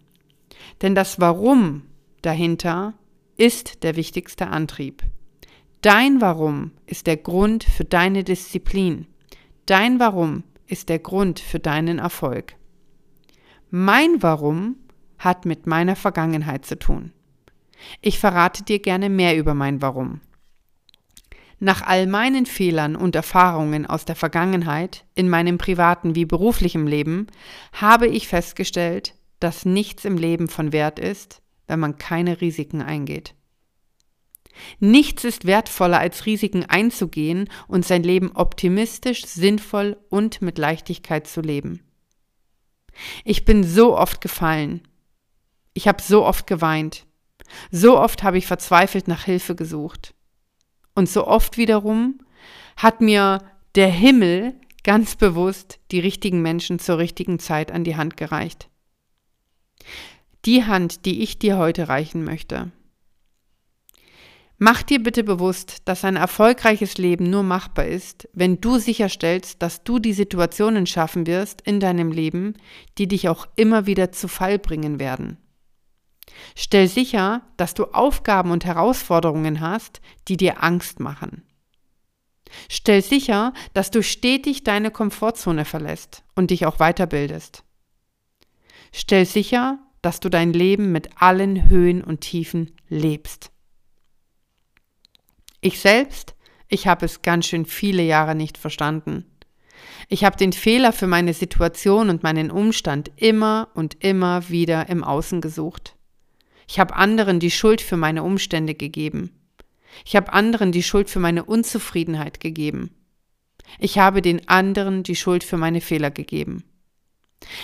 Denn 0.82 0.94
das 0.94 1.20
Warum 1.20 1.82
dahinter 2.22 2.94
ist 3.36 3.82
der 3.82 3.96
wichtigste 3.96 4.48
Antrieb. 4.48 5.02
Dein 5.86 6.20
Warum 6.20 6.72
ist 6.86 7.06
der 7.06 7.16
Grund 7.16 7.62
für 7.62 7.84
deine 7.84 8.24
Disziplin. 8.24 9.06
Dein 9.66 10.00
Warum 10.00 10.42
ist 10.66 10.88
der 10.88 10.98
Grund 10.98 11.38
für 11.38 11.60
deinen 11.60 12.00
Erfolg. 12.00 12.56
Mein 13.70 14.20
Warum 14.20 14.74
hat 15.16 15.44
mit 15.44 15.68
meiner 15.68 15.94
Vergangenheit 15.94 16.66
zu 16.66 16.76
tun. 16.76 17.12
Ich 18.00 18.18
verrate 18.18 18.64
dir 18.64 18.80
gerne 18.80 19.08
mehr 19.08 19.36
über 19.36 19.54
mein 19.54 19.80
Warum. 19.80 20.22
Nach 21.60 21.82
all 21.82 22.08
meinen 22.08 22.46
Fehlern 22.46 22.96
und 22.96 23.14
Erfahrungen 23.14 23.86
aus 23.86 24.04
der 24.04 24.16
Vergangenheit, 24.16 25.04
in 25.14 25.28
meinem 25.28 25.56
privaten 25.56 26.16
wie 26.16 26.24
beruflichen 26.24 26.88
Leben, 26.88 27.28
habe 27.72 28.08
ich 28.08 28.26
festgestellt, 28.26 29.14
dass 29.38 29.64
nichts 29.64 30.04
im 30.04 30.18
Leben 30.18 30.48
von 30.48 30.72
Wert 30.72 30.98
ist, 30.98 31.42
wenn 31.68 31.78
man 31.78 31.96
keine 31.96 32.40
Risiken 32.40 32.82
eingeht. 32.82 33.36
Nichts 34.80 35.24
ist 35.24 35.46
wertvoller 35.46 35.98
als 35.98 36.26
Risiken 36.26 36.64
einzugehen 36.64 37.48
und 37.68 37.84
sein 37.84 38.02
Leben 38.02 38.32
optimistisch, 38.32 39.24
sinnvoll 39.24 39.96
und 40.08 40.42
mit 40.42 40.58
Leichtigkeit 40.58 41.26
zu 41.26 41.40
leben. 41.40 41.82
Ich 43.24 43.44
bin 43.44 43.64
so 43.64 43.96
oft 43.96 44.20
gefallen. 44.20 44.82
Ich 45.74 45.88
habe 45.88 46.02
so 46.02 46.24
oft 46.24 46.46
geweint. 46.46 47.06
So 47.70 47.98
oft 47.98 48.22
habe 48.22 48.38
ich 48.38 48.46
verzweifelt 48.46 49.08
nach 49.08 49.24
Hilfe 49.24 49.54
gesucht. 49.54 50.14
Und 50.94 51.08
so 51.08 51.26
oft 51.26 51.58
wiederum 51.58 52.20
hat 52.76 53.00
mir 53.00 53.42
der 53.74 53.88
Himmel 53.88 54.54
ganz 54.82 55.16
bewusst 55.16 55.78
die 55.90 56.00
richtigen 56.00 56.42
Menschen 56.42 56.78
zur 56.78 56.98
richtigen 56.98 57.38
Zeit 57.38 57.70
an 57.70 57.84
die 57.84 57.96
Hand 57.96 58.16
gereicht. 58.16 58.68
Die 60.44 60.64
Hand, 60.64 61.04
die 61.04 61.22
ich 61.22 61.38
dir 61.38 61.58
heute 61.58 61.88
reichen 61.88 62.24
möchte. 62.24 62.70
Mach 64.58 64.82
dir 64.82 65.02
bitte 65.02 65.22
bewusst, 65.22 65.82
dass 65.84 66.04
ein 66.04 66.16
erfolgreiches 66.16 66.96
Leben 66.96 67.28
nur 67.28 67.42
machbar 67.42 67.86
ist, 67.86 68.26
wenn 68.32 68.60
du 68.60 68.78
sicherstellst, 68.78 69.60
dass 69.60 69.84
du 69.84 69.98
die 69.98 70.14
Situationen 70.14 70.86
schaffen 70.86 71.26
wirst 71.26 71.60
in 71.60 71.78
deinem 71.78 72.10
Leben, 72.10 72.54
die 72.96 73.06
dich 73.06 73.28
auch 73.28 73.46
immer 73.56 73.86
wieder 73.86 74.12
zu 74.12 74.28
Fall 74.28 74.58
bringen 74.58 74.98
werden. 74.98 75.36
Stell 76.54 76.88
sicher, 76.88 77.42
dass 77.58 77.74
du 77.74 77.84
Aufgaben 77.84 78.50
und 78.50 78.64
Herausforderungen 78.64 79.60
hast, 79.60 80.00
die 80.28 80.38
dir 80.38 80.62
Angst 80.62 81.00
machen. 81.00 81.42
Stell 82.70 83.02
sicher, 83.02 83.52
dass 83.74 83.90
du 83.90 84.02
stetig 84.02 84.64
deine 84.64 84.90
Komfortzone 84.90 85.66
verlässt 85.66 86.24
und 86.34 86.50
dich 86.50 86.64
auch 86.64 86.78
weiterbildest. 86.78 87.62
Stell 88.92 89.26
sicher, 89.26 89.78
dass 90.00 90.20
du 90.20 90.30
dein 90.30 90.52
Leben 90.54 90.92
mit 90.92 91.20
allen 91.20 91.68
Höhen 91.68 92.02
und 92.02 92.20
Tiefen 92.22 92.72
lebst. 92.88 93.50
Ich 95.66 95.80
selbst, 95.80 96.36
ich 96.68 96.86
habe 96.86 97.04
es 97.04 97.22
ganz 97.22 97.46
schön 97.46 97.66
viele 97.66 98.04
Jahre 98.04 98.36
nicht 98.36 98.56
verstanden. 98.56 99.24
Ich 100.06 100.22
habe 100.22 100.36
den 100.36 100.52
Fehler 100.52 100.92
für 100.92 101.08
meine 101.08 101.34
Situation 101.34 102.08
und 102.08 102.22
meinen 102.22 102.52
Umstand 102.52 103.10
immer 103.16 103.66
und 103.74 103.96
immer 103.98 104.48
wieder 104.48 104.88
im 104.88 105.02
Außen 105.02 105.40
gesucht. 105.40 105.96
Ich 106.68 106.78
habe 106.78 106.94
anderen 106.94 107.40
die 107.40 107.50
Schuld 107.50 107.80
für 107.80 107.96
meine 107.96 108.22
Umstände 108.22 108.76
gegeben. 108.76 109.32
Ich 110.04 110.14
habe 110.14 110.32
anderen 110.32 110.70
die 110.70 110.84
Schuld 110.84 111.10
für 111.10 111.18
meine 111.18 111.42
Unzufriedenheit 111.42 112.38
gegeben. 112.38 112.94
Ich 113.80 113.98
habe 113.98 114.22
den 114.22 114.48
anderen 114.48 115.02
die 115.02 115.16
Schuld 115.16 115.42
für 115.42 115.56
meine 115.56 115.80
Fehler 115.80 116.12
gegeben. 116.12 116.62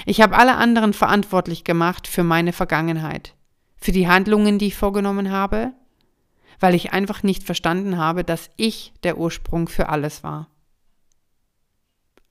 Ich 0.06 0.20
habe 0.20 0.36
alle 0.36 0.56
anderen 0.56 0.92
verantwortlich 0.92 1.62
gemacht 1.62 2.08
für 2.08 2.24
meine 2.24 2.52
Vergangenheit, 2.52 3.36
für 3.76 3.92
die 3.92 4.08
Handlungen, 4.08 4.58
die 4.58 4.66
ich 4.66 4.74
vorgenommen 4.74 5.30
habe, 5.30 5.72
weil 6.60 6.74
ich 6.74 6.92
einfach 6.92 7.22
nicht 7.22 7.44
verstanden 7.44 7.98
habe, 7.98 8.24
dass 8.24 8.50
ich 8.56 8.92
der 9.02 9.18
Ursprung 9.18 9.68
für 9.68 9.88
alles 9.88 10.22
war. 10.22 10.48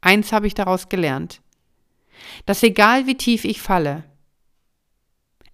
Eins 0.01 0.31
habe 0.31 0.47
ich 0.47 0.53
daraus 0.53 0.89
gelernt, 0.89 1.41
dass 2.45 2.63
egal 2.63 3.07
wie 3.07 3.15
tief 3.15 3.45
ich 3.45 3.61
falle, 3.61 4.03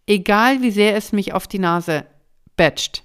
egal 0.06 0.62
wie 0.62 0.71
sehr 0.71 0.95
es 0.95 1.12
mich 1.12 1.34
auf 1.34 1.47
die 1.47 1.60
Nase 1.60 2.06
batcht, 2.56 3.03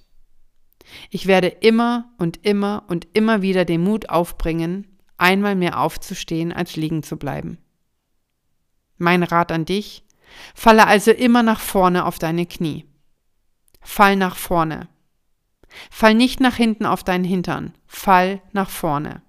ich 1.09 1.27
werde 1.27 1.47
immer 1.47 2.13
und 2.17 2.45
immer 2.45 2.83
und 2.87 3.07
immer 3.13 3.41
wieder 3.41 3.65
den 3.65 3.83
Mut 3.83 4.09
aufbringen, 4.09 4.87
einmal 5.17 5.55
mehr 5.55 5.79
aufzustehen, 5.79 6.51
als 6.51 6.75
liegen 6.75 7.03
zu 7.03 7.17
bleiben. 7.17 7.57
Mein 8.97 9.23
Rat 9.23 9.51
an 9.51 9.65
dich, 9.65 10.03
falle 10.55 10.87
also 10.87 11.11
immer 11.11 11.43
nach 11.43 11.59
vorne 11.59 12.05
auf 12.05 12.19
deine 12.19 12.45
Knie. 12.45 12.85
Fall 13.81 14.15
nach 14.15 14.35
vorne. 14.35 14.87
Fall 15.89 16.13
nicht 16.13 16.39
nach 16.39 16.55
hinten 16.55 16.85
auf 16.85 17.03
deinen 17.03 17.23
Hintern, 17.23 17.73
fall 17.87 18.41
nach 18.51 18.69
vorne. 18.69 19.21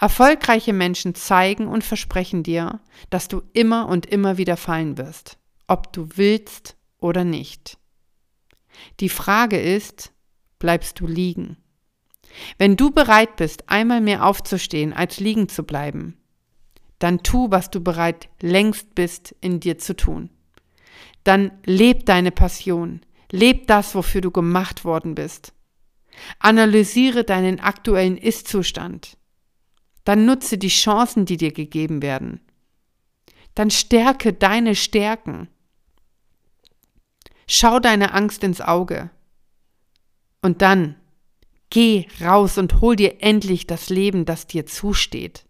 Erfolgreiche 0.00 0.72
Menschen 0.72 1.14
zeigen 1.14 1.66
und 1.66 1.84
versprechen 1.84 2.42
dir, 2.42 2.80
dass 3.10 3.28
du 3.28 3.42
immer 3.52 3.88
und 3.88 4.06
immer 4.06 4.38
wieder 4.38 4.56
fallen 4.56 4.96
wirst, 4.96 5.38
ob 5.66 5.92
du 5.92 6.08
willst 6.14 6.76
oder 6.98 7.24
nicht. 7.24 7.78
Die 9.00 9.08
Frage 9.08 9.58
ist, 9.58 10.12
bleibst 10.58 11.00
du 11.00 11.06
liegen. 11.06 11.56
Wenn 12.58 12.76
du 12.76 12.90
bereit 12.90 13.36
bist, 13.36 13.68
einmal 13.68 14.00
mehr 14.00 14.24
aufzustehen, 14.24 14.92
als 14.92 15.18
liegen 15.18 15.48
zu 15.48 15.64
bleiben, 15.64 16.16
dann 16.98 17.22
tu, 17.22 17.50
was 17.50 17.70
du 17.70 17.80
bereit 17.80 18.28
längst 18.40 18.94
bist, 18.94 19.34
in 19.40 19.60
dir 19.60 19.78
zu 19.78 19.96
tun. 19.96 20.30
Dann 21.24 21.52
leb 21.64 22.06
deine 22.06 22.32
Passion, 22.32 23.00
leb 23.30 23.66
das, 23.66 23.94
wofür 23.94 24.20
du 24.20 24.30
gemacht 24.30 24.84
worden 24.84 25.14
bist. 25.14 25.52
Analysiere 26.38 27.24
deinen 27.24 27.60
aktuellen 27.60 28.16
Ist-Zustand. 28.16 29.16
Dann 30.04 30.24
nutze 30.24 30.58
die 30.58 30.68
Chancen, 30.68 31.26
die 31.26 31.36
dir 31.36 31.52
gegeben 31.52 32.02
werden. 32.02 32.40
Dann 33.54 33.70
stärke 33.70 34.32
deine 34.32 34.74
Stärken. 34.74 35.48
Schau 37.46 37.78
deine 37.80 38.14
Angst 38.14 38.42
ins 38.42 38.60
Auge. 38.60 39.10
Und 40.42 40.62
dann 40.62 40.96
geh 41.70 42.06
raus 42.20 42.58
und 42.58 42.80
hol 42.80 42.96
dir 42.96 43.22
endlich 43.22 43.66
das 43.66 43.88
Leben, 43.88 44.24
das 44.24 44.46
dir 44.46 44.66
zusteht. 44.66 45.44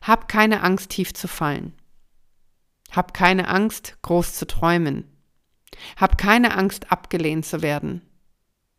Hab 0.00 0.28
keine 0.28 0.62
Angst, 0.62 0.90
tief 0.90 1.12
zu 1.12 1.28
fallen. 1.28 1.74
Hab 2.90 3.12
keine 3.12 3.48
Angst, 3.48 3.98
groß 4.02 4.34
zu 4.34 4.46
träumen. 4.46 5.04
Hab 5.96 6.18
keine 6.18 6.56
Angst, 6.56 6.90
abgelehnt 6.90 7.46
zu 7.46 7.62
werden. 7.62 8.02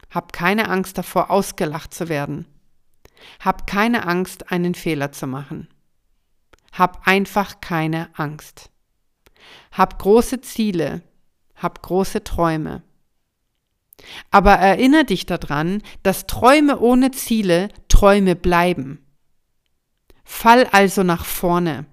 Hab 0.09 0.33
keine 0.33 0.69
Angst 0.69 0.97
davor, 0.97 1.31
ausgelacht 1.31 1.93
zu 1.93 2.09
werden. 2.09 2.45
Hab 3.39 3.67
keine 3.67 4.07
Angst, 4.07 4.51
einen 4.51 4.75
Fehler 4.75 5.11
zu 5.11 5.27
machen. 5.27 5.67
Hab 6.73 7.07
einfach 7.07 7.61
keine 7.61 8.09
Angst. 8.13 8.69
Hab 9.71 9.99
große 9.99 10.41
Ziele. 10.41 11.01
Hab 11.55 11.81
große 11.81 12.23
Träume. 12.23 12.83
Aber 14.31 14.53
erinnere 14.53 15.05
dich 15.05 15.25
daran, 15.25 15.83
dass 16.03 16.27
Träume 16.27 16.79
ohne 16.79 17.11
Ziele 17.11 17.69
Träume 17.87 18.35
bleiben. 18.35 19.05
Fall 20.23 20.65
also 20.71 21.03
nach 21.03 21.25
vorne. 21.25 21.85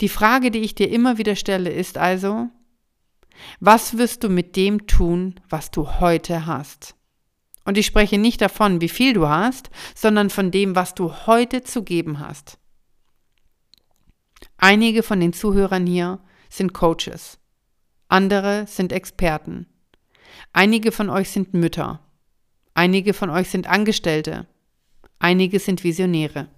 Die 0.00 0.08
Frage, 0.08 0.50
die 0.50 0.60
ich 0.60 0.74
dir 0.74 0.88
immer 0.88 1.18
wieder 1.18 1.36
stelle, 1.36 1.70
ist 1.70 1.98
also, 1.98 2.48
was 3.60 3.98
wirst 3.98 4.24
du 4.24 4.28
mit 4.28 4.56
dem 4.56 4.86
tun, 4.86 5.40
was 5.48 5.70
du 5.70 6.00
heute 6.00 6.46
hast? 6.46 6.94
Und 7.64 7.76
ich 7.76 7.86
spreche 7.86 8.18
nicht 8.18 8.40
davon, 8.40 8.80
wie 8.80 8.88
viel 8.88 9.12
du 9.12 9.28
hast, 9.28 9.70
sondern 9.94 10.30
von 10.30 10.50
dem, 10.50 10.74
was 10.74 10.94
du 10.94 11.12
heute 11.26 11.62
zu 11.62 11.82
geben 11.82 12.18
hast. 12.18 12.58
Einige 14.56 15.02
von 15.02 15.20
den 15.20 15.32
Zuhörern 15.32 15.86
hier 15.86 16.20
sind 16.48 16.72
Coaches, 16.72 17.38
andere 18.08 18.66
sind 18.66 18.92
Experten, 18.92 19.66
einige 20.52 20.92
von 20.92 21.10
euch 21.10 21.30
sind 21.30 21.52
Mütter, 21.52 22.00
einige 22.74 23.12
von 23.12 23.30
euch 23.30 23.50
sind 23.50 23.66
Angestellte, 23.66 24.46
einige 25.18 25.58
sind 25.58 25.84
Visionäre. 25.84 26.48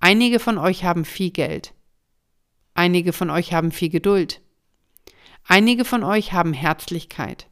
Einige 0.00 0.38
von 0.38 0.58
euch 0.58 0.84
haben 0.84 1.04
viel 1.04 1.30
Geld. 1.30 1.74
Einige 2.74 3.12
von 3.12 3.30
euch 3.30 3.52
haben 3.52 3.72
viel 3.72 3.88
Geduld. 3.88 4.40
Einige 5.50 5.86
von 5.86 6.04
euch 6.04 6.34
haben 6.34 6.52
Herzlichkeit. 6.52 7.48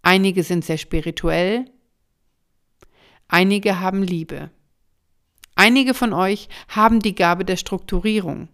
Einige 0.00 0.42
sind 0.42 0.64
sehr 0.64 0.78
spirituell. 0.78 1.66
Einige 3.28 3.80
haben 3.80 4.02
Liebe. 4.02 4.50
Einige 5.54 5.92
von 5.92 6.14
euch 6.14 6.48
haben 6.68 7.00
die 7.00 7.14
Gabe 7.14 7.44
der 7.44 7.58
Strukturierung. 7.58 8.48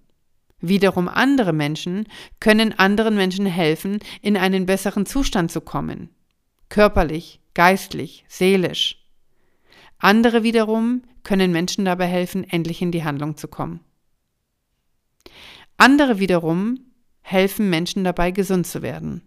Wiederum 0.60 1.06
andere 1.06 1.52
Menschen 1.52 2.08
können 2.40 2.76
anderen 2.76 3.14
Menschen 3.14 3.46
helfen, 3.46 4.00
in 4.22 4.36
einen 4.36 4.66
besseren 4.66 5.06
Zustand 5.06 5.52
zu 5.52 5.60
kommen. 5.60 6.10
Körperlich, 6.68 7.40
geistlich, 7.54 8.24
seelisch. 8.26 9.06
Andere 9.98 10.42
wiederum 10.42 11.02
können 11.22 11.52
Menschen 11.52 11.84
dabei 11.84 12.06
helfen, 12.06 12.42
endlich 12.42 12.82
in 12.82 12.90
die 12.90 13.04
Handlung 13.04 13.36
zu 13.36 13.46
kommen. 13.46 13.84
Andere 15.76 16.18
wiederum 16.18 16.87
helfen 17.28 17.68
Menschen 17.68 18.04
dabei, 18.04 18.30
gesund 18.30 18.66
zu 18.66 18.80
werden. 18.80 19.22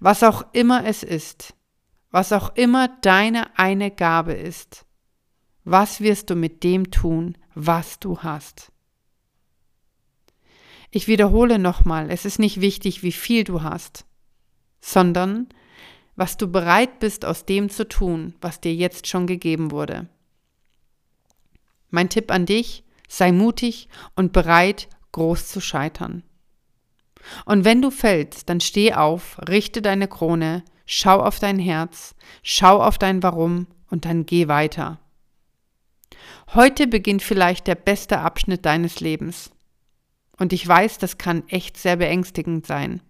Was 0.00 0.22
auch 0.22 0.42
immer 0.52 0.86
es 0.86 1.02
ist, 1.02 1.54
was 2.10 2.32
auch 2.32 2.56
immer 2.56 2.88
deine 3.02 3.58
eine 3.58 3.90
Gabe 3.90 4.32
ist, 4.32 4.86
was 5.64 6.00
wirst 6.00 6.30
du 6.30 6.34
mit 6.34 6.64
dem 6.64 6.90
tun, 6.90 7.36
was 7.54 8.00
du 8.00 8.20
hast? 8.20 8.72
Ich 10.90 11.06
wiederhole 11.06 11.58
nochmal, 11.58 12.10
es 12.10 12.24
ist 12.24 12.38
nicht 12.38 12.62
wichtig, 12.62 13.02
wie 13.02 13.12
viel 13.12 13.44
du 13.44 13.62
hast, 13.62 14.06
sondern 14.80 15.48
was 16.16 16.38
du 16.38 16.50
bereit 16.50 17.00
bist 17.00 17.26
aus 17.26 17.44
dem 17.44 17.68
zu 17.68 17.86
tun, 17.86 18.34
was 18.40 18.62
dir 18.62 18.74
jetzt 18.74 19.06
schon 19.06 19.26
gegeben 19.26 19.70
wurde. 19.70 20.08
Mein 21.90 22.08
Tipp 22.08 22.30
an 22.30 22.46
dich, 22.46 22.82
sei 23.08 23.30
mutig 23.30 23.88
und 24.16 24.32
bereit, 24.32 24.88
groß 25.12 25.48
zu 25.48 25.60
scheitern. 25.60 26.22
Und 27.44 27.64
wenn 27.64 27.82
du 27.82 27.90
fällst, 27.90 28.48
dann 28.48 28.60
steh 28.60 28.94
auf, 28.94 29.38
richte 29.48 29.82
deine 29.82 30.08
Krone, 30.08 30.64
schau 30.86 31.20
auf 31.20 31.38
dein 31.38 31.58
Herz, 31.58 32.14
schau 32.42 32.82
auf 32.82 32.98
dein 32.98 33.22
Warum 33.22 33.66
und 33.90 34.04
dann 34.04 34.26
geh 34.26 34.48
weiter. 34.48 34.98
Heute 36.54 36.86
beginnt 36.86 37.22
vielleicht 37.22 37.66
der 37.66 37.74
beste 37.74 38.20
Abschnitt 38.20 38.64
deines 38.64 39.00
Lebens. 39.00 39.50
Und 40.38 40.52
ich 40.52 40.66
weiß, 40.66 40.98
das 40.98 41.18
kann 41.18 41.46
echt 41.48 41.76
sehr 41.76 41.96
beängstigend 41.96 42.66
sein. 42.66 43.02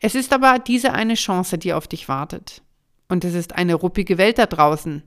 Es 0.00 0.14
ist 0.14 0.32
aber 0.32 0.58
diese 0.58 0.92
eine 0.92 1.14
Chance, 1.14 1.58
die 1.58 1.72
auf 1.72 1.86
dich 1.86 2.08
wartet. 2.08 2.62
und 3.08 3.24
es 3.24 3.34
ist 3.34 3.54
eine 3.54 3.74
ruppige 3.74 4.18
Welt 4.18 4.38
da 4.38 4.46
draußen. 4.46 5.02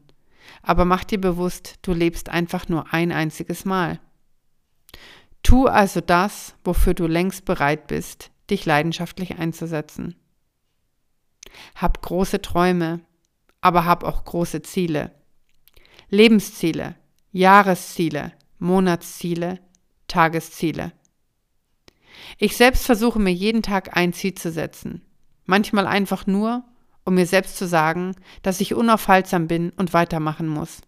Aber 0.64 0.86
mach 0.86 1.04
dir 1.04 1.22
bewusst, 1.22 1.76
du 1.84 1.94
lebst 1.94 2.30
einfach 2.30 2.68
nur 2.68 2.94
ein 2.94 3.12
einziges 3.12 3.64
Mal. 3.64 4.00
Tu 5.44 5.68
also 5.68 6.02
das, 6.02 6.56
wofür 6.64 6.94
du 6.94 7.08
längst 7.08 7.46
bereit 7.46 7.88
bist, 7.88 8.32
dich 8.50 8.66
leidenschaftlich 8.66 9.38
einzusetzen. 9.38 10.16
Hab 11.76 12.02
große 12.02 12.42
Träume, 12.42 13.02
aber 13.60 13.86
hab 13.86 14.04
auch 14.04 14.24
große 14.24 14.62
Ziele. 14.62 15.12
Lebensziele, 16.10 16.96
Jahresziele, 17.32 18.34
Monatsziele, 18.60 19.60
Tagesziele. 20.08 20.92
Ich 22.38 22.58
selbst 22.58 22.86
versuche 22.86 23.20
mir 23.20 23.34
jeden 23.34 23.64
Tag 23.64 23.96
ein 23.96 24.14
Ziel 24.14 24.36
zu 24.36 24.52
setzen. 24.52 25.06
Manchmal 25.46 25.88
einfach 25.88 26.28
nur, 26.28 26.64
um 27.06 27.16
mir 27.16 27.26
selbst 27.26 27.58
zu 27.58 27.68
sagen, 27.68 28.16
dass 28.42 28.62
ich 28.62 28.74
unaufhaltsam 28.74 29.48
bin 29.48 29.72
und 29.72 29.94
weitermachen 29.94 30.48
muss. 30.48 30.82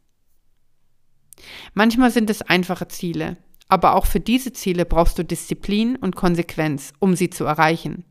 Manchmal 1.73 2.11
sind 2.11 2.29
es 2.29 2.41
einfache 2.41 2.87
Ziele, 2.87 3.37
aber 3.67 3.95
auch 3.95 4.05
für 4.05 4.19
diese 4.19 4.53
Ziele 4.53 4.85
brauchst 4.85 5.17
du 5.17 5.23
Disziplin 5.23 5.95
und 5.95 6.15
Konsequenz, 6.15 6.93
um 6.99 7.15
sie 7.15 7.29
zu 7.29 7.45
erreichen. 7.45 8.05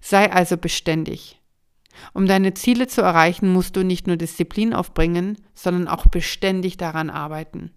Sei 0.00 0.30
also 0.30 0.56
beständig. 0.56 1.40
Um 2.14 2.26
deine 2.26 2.54
Ziele 2.54 2.86
zu 2.86 3.02
erreichen, 3.02 3.52
musst 3.52 3.76
du 3.76 3.84
nicht 3.84 4.06
nur 4.06 4.16
Disziplin 4.16 4.74
aufbringen, 4.74 5.38
sondern 5.54 5.88
auch 5.88 6.06
beständig 6.06 6.76
daran 6.76 7.10
arbeiten. 7.10 7.72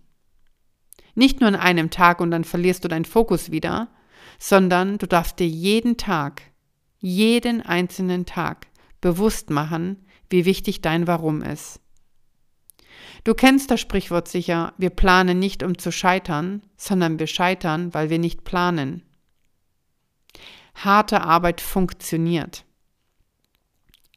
Nicht 1.15 1.41
nur 1.41 1.47
an 1.47 1.55
einem 1.55 1.89
Tag 1.89 2.21
und 2.21 2.31
dann 2.31 2.43
verlierst 2.43 2.83
du 2.83 2.87
deinen 2.87 3.05
Fokus 3.05 3.51
wieder, 3.51 3.89
sondern 4.39 4.97
du 4.97 5.07
darfst 5.07 5.39
dir 5.39 5.47
jeden 5.47 5.97
Tag, 5.97 6.41
jeden 6.99 7.61
einzelnen 7.61 8.25
Tag 8.25 8.67
bewusst 9.01 9.49
machen, 9.49 10.05
wie 10.29 10.45
wichtig 10.45 10.81
dein 10.81 11.05
Warum 11.05 11.41
ist. 11.41 11.82
Du 13.23 13.33
kennst 13.33 13.71
das 13.71 13.79
Sprichwort 13.79 14.27
sicher, 14.27 14.73
wir 14.77 14.89
planen 14.89 15.39
nicht, 15.39 15.63
um 15.63 15.77
zu 15.77 15.91
scheitern, 15.91 16.61
sondern 16.75 17.19
wir 17.19 17.27
scheitern, 17.27 17.93
weil 17.93 18.09
wir 18.09 18.19
nicht 18.19 18.43
planen. 18.43 19.03
Harte 20.75 21.21
Arbeit 21.21 21.61
funktioniert. 21.61 22.65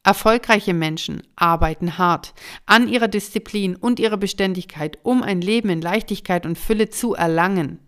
Erfolgreiche 0.03 0.73
Menschen 0.73 1.21
arbeiten 1.35 1.97
hart 1.97 2.33
an 2.65 2.87
ihrer 2.87 3.07
Disziplin 3.07 3.75
und 3.75 3.99
ihrer 3.99 4.17
Beständigkeit, 4.17 4.99
um 5.03 5.21
ein 5.21 5.41
Leben 5.41 5.69
in 5.69 5.81
Leichtigkeit 5.81 6.45
und 6.45 6.57
Fülle 6.57 6.89
zu 6.89 7.13
erlangen. 7.13 7.79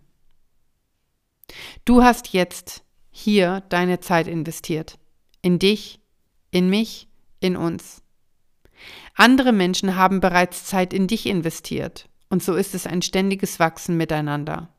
Du 1.84 2.02
hast 2.02 2.32
jetzt 2.32 2.84
hier 3.10 3.62
deine 3.68 4.00
Zeit 4.00 4.28
investiert. 4.28 4.98
In 5.42 5.58
dich, 5.58 6.00
in 6.50 6.68
mich, 6.68 7.08
in 7.40 7.56
uns. 7.56 8.02
Andere 9.20 9.52
Menschen 9.52 9.96
haben 9.96 10.20
bereits 10.20 10.64
Zeit 10.64 10.94
in 10.94 11.06
dich 11.06 11.26
investiert. 11.26 12.08
Und 12.30 12.42
so 12.42 12.54
ist 12.54 12.74
es 12.74 12.86
ein 12.86 13.02
ständiges 13.02 13.60
Wachsen 13.60 13.98
miteinander. 13.98 14.70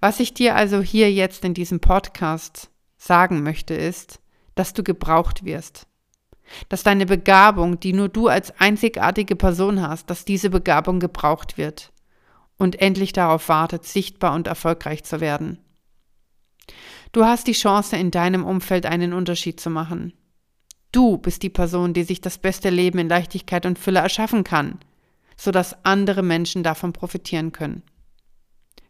Was 0.00 0.18
ich 0.18 0.34
dir 0.34 0.56
also 0.56 0.80
hier 0.80 1.12
jetzt 1.12 1.44
in 1.44 1.54
diesem 1.54 1.78
Podcast 1.78 2.70
sagen 2.96 3.44
möchte, 3.44 3.72
ist, 3.72 4.18
dass 4.56 4.72
du 4.72 4.82
gebraucht 4.82 5.44
wirst. 5.44 5.86
Dass 6.68 6.82
deine 6.82 7.06
Begabung, 7.06 7.78
die 7.78 7.92
nur 7.92 8.08
du 8.08 8.26
als 8.26 8.52
einzigartige 8.58 9.36
Person 9.36 9.80
hast, 9.80 10.10
dass 10.10 10.24
diese 10.24 10.50
Begabung 10.50 10.98
gebraucht 10.98 11.56
wird 11.56 11.92
und 12.56 12.80
endlich 12.82 13.12
darauf 13.12 13.48
wartet, 13.48 13.84
sichtbar 13.84 14.34
und 14.34 14.48
erfolgreich 14.48 15.04
zu 15.04 15.20
werden. 15.20 15.60
Du 17.12 17.24
hast 17.24 17.46
die 17.46 17.52
Chance, 17.52 17.96
in 17.96 18.10
deinem 18.10 18.44
Umfeld 18.44 18.86
einen 18.86 19.12
Unterschied 19.12 19.60
zu 19.60 19.70
machen. 19.70 20.14
Du 20.94 21.18
bist 21.18 21.42
die 21.42 21.50
Person, 21.50 21.92
die 21.92 22.04
sich 22.04 22.20
das 22.20 22.38
beste 22.38 22.70
Leben 22.70 23.00
in 23.00 23.08
Leichtigkeit 23.08 23.66
und 23.66 23.80
Fülle 23.80 23.98
erschaffen 23.98 24.44
kann, 24.44 24.78
sodass 25.36 25.84
andere 25.84 26.22
Menschen 26.22 26.62
davon 26.62 26.92
profitieren 26.92 27.50
können. 27.50 27.82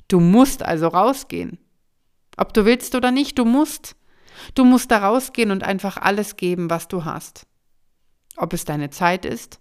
Du 0.08 0.20
musst 0.20 0.62
also 0.62 0.88
rausgehen. 0.88 1.56
Ob 2.36 2.52
du 2.52 2.66
willst 2.66 2.94
oder 2.94 3.10
nicht, 3.10 3.38
du 3.38 3.46
musst. 3.46 3.96
Du 4.54 4.66
musst 4.66 4.90
da 4.90 4.98
rausgehen 4.98 5.50
und 5.50 5.62
einfach 5.62 5.96
alles 5.96 6.36
geben, 6.36 6.68
was 6.68 6.88
du 6.88 7.06
hast. 7.06 7.46
Ob 8.36 8.52
es 8.52 8.66
deine 8.66 8.90
Zeit 8.90 9.24
ist, 9.24 9.58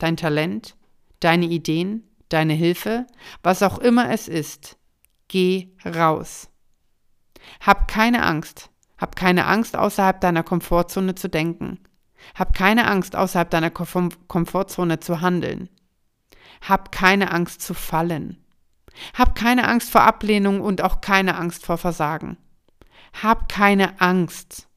dein 0.00 0.16
Talent, 0.16 0.74
deine 1.20 1.46
Ideen, 1.46 2.02
deine 2.30 2.54
Hilfe, 2.54 3.06
was 3.44 3.62
auch 3.62 3.78
immer 3.78 4.10
es 4.10 4.26
ist, 4.26 4.76
geh 5.28 5.68
raus. 5.84 6.48
Hab 7.60 7.86
keine 7.86 8.24
Angst. 8.24 8.70
Hab 8.98 9.16
keine 9.16 9.46
Angst, 9.46 9.76
außerhalb 9.76 10.20
deiner 10.20 10.42
Komfortzone 10.42 11.14
zu 11.14 11.28
denken. 11.28 11.80
Hab 12.34 12.54
keine 12.54 12.86
Angst, 12.86 13.14
außerhalb 13.14 13.50
deiner 13.50 13.70
Kom 13.70 14.10
Komfortzone 14.26 15.00
zu 15.00 15.20
handeln. 15.20 15.68
Hab 16.62 16.92
keine 16.92 17.30
Angst 17.30 17.62
zu 17.62 17.74
fallen. 17.74 18.42
Hab 19.14 19.34
keine 19.34 19.68
Angst 19.68 19.90
vor 19.90 20.02
Ablehnung 20.02 20.60
und 20.60 20.80
auch 20.82 21.00
keine 21.00 21.36
Angst 21.36 21.66
vor 21.66 21.78
Versagen. 21.78 22.38
Hab 23.22 23.48
keine 23.48 24.00
Angst. 24.00 24.68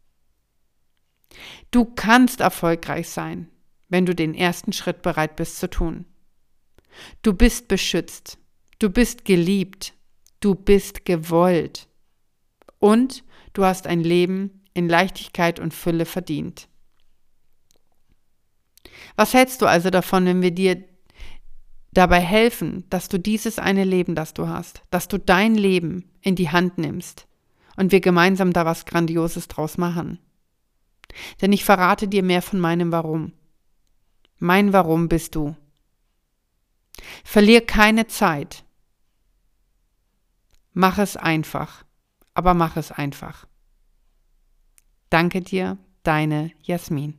Du 1.72 1.86
kannst 1.86 2.42
erfolgreich 2.42 3.10
sein, 3.10 3.50
wenn 3.88 4.06
du 4.06 4.14
den 4.14 4.34
ersten 4.34 4.74
Schritt 4.74 5.02
bereit 5.02 5.36
bist 5.36 5.58
zu 5.58 5.70
tun. 5.70 6.06
Du 7.22 7.34
bist 7.34 7.68
beschützt. 7.68 8.38
Du 8.80 8.90
bist 8.90 9.26
geliebt. 9.26 9.94
Du 10.42 10.56
bist 10.56 11.06
gewollt. 11.06 11.88
Und 12.80 13.24
du 13.54 13.66
hast 13.66 13.88
ein 13.88 14.02
Leben 14.02 14.64
in 14.74 14.88
Leichtigkeit 14.88 15.60
und 15.60 15.74
Fülle 15.74 16.06
verdient. 16.06 16.68
Was 19.16 19.34
hältst 19.34 19.62
du 19.62 19.66
also 19.66 19.90
davon, 19.90 20.26
wenn 20.26 20.42
wir 20.42 20.52
dir 20.52 20.84
dabei 21.92 22.20
helfen, 22.20 22.86
dass 22.90 23.10
du 23.10 23.20
dieses 23.20 23.60
eine 23.60 23.84
Leben, 23.84 24.16
das 24.16 24.34
du 24.34 24.48
hast, 24.48 24.84
dass 24.92 25.08
du 25.08 25.18
dein 25.18 25.56
Leben 25.56 26.10
in 26.22 26.36
die 26.36 26.50
Hand 26.50 26.78
nimmst 26.78 27.28
und 27.76 27.92
wir 27.92 28.02
gemeinsam 28.02 28.54
da 28.54 28.66
was 28.66 28.86
Grandioses 28.86 29.48
draus 29.48 29.78
machen? 29.78 30.20
Denn 31.42 31.52
ich 31.52 31.66
verrate 31.66 32.08
dir 32.08 32.24
mehr 32.24 32.42
von 32.42 32.60
meinem 32.60 32.92
Warum. 32.92 33.34
Mein 34.38 34.74
Warum 34.74 35.10
bist 35.10 35.36
du. 35.36 35.56
Verlier 37.24 37.66
keine 37.66 38.08
Zeit. 38.08 38.64
Mach 40.74 40.98
es 40.98 41.18
einfach, 41.18 41.84
aber 42.34 42.54
mach 42.54 42.78
es 42.78 42.92
einfach. 42.92 43.48
Danke 45.10 45.42
dir, 45.42 45.78
deine 46.04 46.52
Jasmin. 46.62 47.18